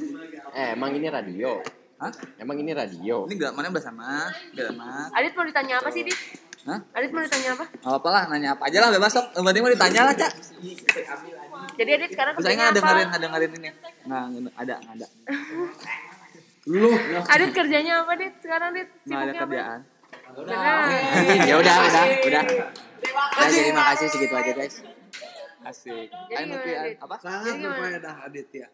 [0.51, 1.63] Eh, emang ini radio.
[1.97, 2.11] Hah?
[2.35, 3.31] Emang ini radio.
[3.31, 6.19] ini gak mana udah sama gak sama Adit mau ditanya apa sih, Dit?
[6.63, 6.79] Hah?
[6.93, 7.65] Adit mau ditanya apa?
[7.69, 9.27] Gak apa lah, nanya apa aja lah bebas sok.
[9.31, 10.33] Yang penting mau ditanya lah, Cak.
[11.73, 12.75] Jadi Adit sekarang kerjanya apa?
[12.75, 13.69] dengerin, nggak dengerin ini.
[14.03, 15.07] Nggak, nggak ada, nggak ada.
[17.29, 18.35] Adit kerjanya apa, Dit?
[18.41, 18.89] Sekarang, Dit?
[19.05, 19.92] Nggak ada Sibuknya apa?
[20.33, 20.85] Benar.
[21.49, 22.45] ya udah, udah, udah.
[23.13, 24.77] Nah, jadi makasih segitu aja, guys.
[25.63, 26.11] Asik.
[26.11, 26.99] Ayo Dit?
[26.99, 27.15] apa?
[27.23, 28.67] Sangat berfaedah Aditya.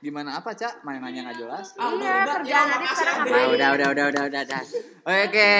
[0.00, 0.80] Gimana apa, Cak?
[0.84, 1.66] Main nanya nggak jelas.
[1.76, 3.48] Iya, kerjaan Adit sekarang ngapain?
[3.52, 4.62] udah, udah, udah, udah, udah, udah.
[5.06, 5.52] Oke.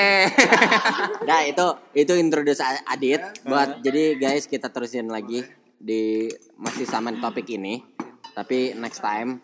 [1.29, 6.27] Nah, itu itu introduce Adit buat jadi guys kita terusin lagi di
[6.59, 7.85] masih sama topik ini.
[8.35, 9.41] Tapi next time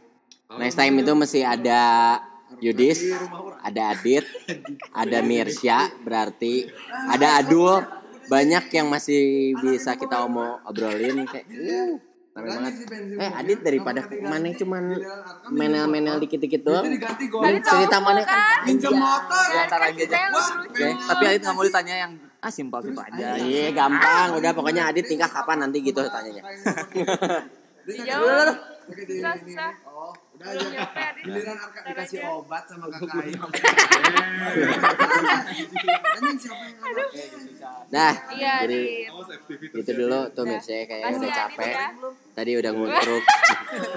[0.56, 1.82] next time itu mesti ada
[2.62, 3.12] Yudis,
[3.60, 4.24] ada Adit,
[5.02, 6.70] ada Mirsya, berarti
[7.10, 7.82] ada Adul,
[8.26, 11.94] banyak yang masih bisa kita omong obrolin kayak uh,
[12.36, 12.72] banget.
[13.16, 14.84] Eh Adit daripada mana cuman
[15.50, 16.84] menel-menel dikit-dikit doang.
[17.64, 18.66] Cerita mana kan?
[18.66, 19.46] Motor.
[19.50, 20.04] Ya, aja.
[20.04, 20.80] Saya lucu-lucu.
[20.84, 20.88] Oke.
[20.92, 23.40] Tapi Adit nggak mau ditanya yang ah simpel simpel aja.
[23.40, 26.42] Iya gampang, udah pokoknya Adit nikah kapan nanti gitu tanyanya.
[27.86, 28.54] Dijawab.
[28.86, 29.70] Susah, susah.
[30.46, 30.76] Oh, udah Belum aja.
[30.76, 31.22] nyampe, Adit.
[31.26, 32.30] Giliran Arka dikasih aja.
[32.32, 33.34] obat sama kakak Ayu.
[33.36, 33.62] Obat?
[37.86, 39.76] Dah, Iya, jadi Adit.
[39.76, 41.72] itu dulu tuh Mirsa kayaknya Kasih udah Adit capek.
[41.72, 41.88] ya.
[42.32, 43.24] Tadi udah ngutruk.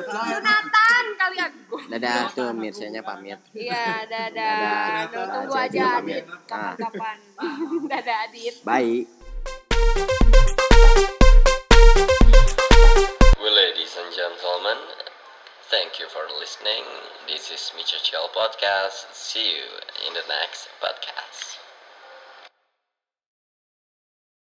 [0.07, 1.51] Sunatan kalian.
[1.89, 3.39] Dadah tuh Mirsanya pamit.
[3.51, 4.29] Iya, dadah.
[4.31, 5.01] Dadah.
[5.07, 6.21] Tuh, tunggu aja Adit.
[6.21, 6.23] Adit.
[6.45, 7.17] Kapan-kapan.
[7.91, 8.55] Dadah Adit.
[8.63, 9.05] Bye.
[13.35, 14.77] Well, ladies and gentlemen,
[15.69, 16.83] thank you for listening.
[17.27, 19.13] This is Micha Chill Podcast.
[19.13, 19.63] See you
[20.07, 21.58] in the next podcast.